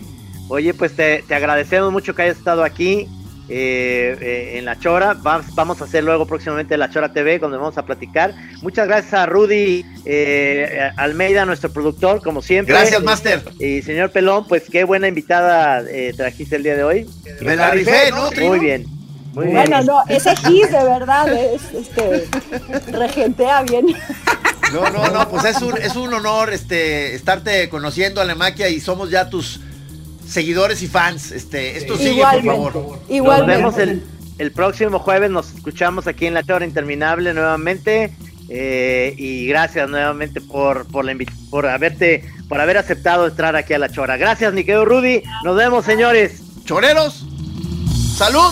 [0.48, 3.08] Oye, pues te, te agradecemos mucho que hayas estado aquí.
[3.52, 5.16] Eh, eh, en La Chora.
[5.16, 8.36] vamos a hacer luego próximamente La Chora TV, donde vamos a platicar.
[8.62, 12.76] Muchas gracias a Rudy eh, Almeida, nuestro productor, como siempre.
[12.76, 13.44] Gracias, Master.
[13.60, 15.84] Y señor Pelón, pues qué buena invitada
[16.16, 17.10] trajiste el día de hoy.
[17.42, 18.30] Me la rifé, ¿no?
[18.48, 18.86] Muy bien.
[19.34, 22.28] Muy bueno, no, ese gis de verdad es, este,
[22.92, 23.86] regentea bien.
[24.74, 29.10] No, no, no, pues es un, es un honor este, estarte conociendo, Alemaquia, y somos
[29.10, 29.60] ya tus
[30.30, 31.32] seguidores y fans.
[31.32, 33.00] Este, esto sigue, por favor.
[33.10, 38.14] Nos vemos el, próximo jueves, nos escuchamos aquí en La Chora Interminable nuevamente.
[38.52, 41.16] Eh, y gracias nuevamente por, por, la
[41.52, 44.18] por haberte por haber aceptado entrar aquí a la chora.
[44.18, 45.22] Gracias, mi querido Rudy.
[45.44, 46.42] Nos vemos, señores.
[46.66, 47.26] Choreros,
[48.18, 48.52] salud.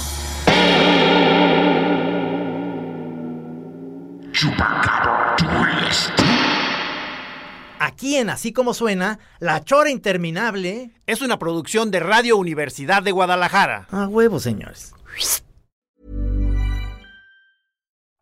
[7.80, 13.12] Aquí en Así como suena, La Chora Interminable es una producción de Radio Universidad de
[13.12, 13.88] Guadalajara.
[13.92, 14.94] A huevo, señores.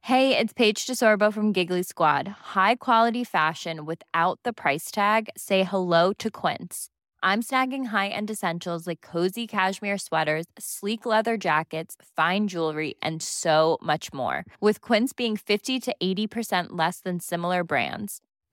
[0.01, 2.28] Hey, it's Paige DeSorbo from Giggly Squad.
[2.53, 5.30] High quality fashion without the price tag.
[5.36, 6.89] Say hello to Quince.
[7.24, 13.80] I'm snagging high-end essentials like cozy cashmere sweaters, sleek leather jackets, fine jewelry, and so
[13.82, 14.45] much more.
[14.62, 18.22] With Quince being 50 to 80% less than similar brands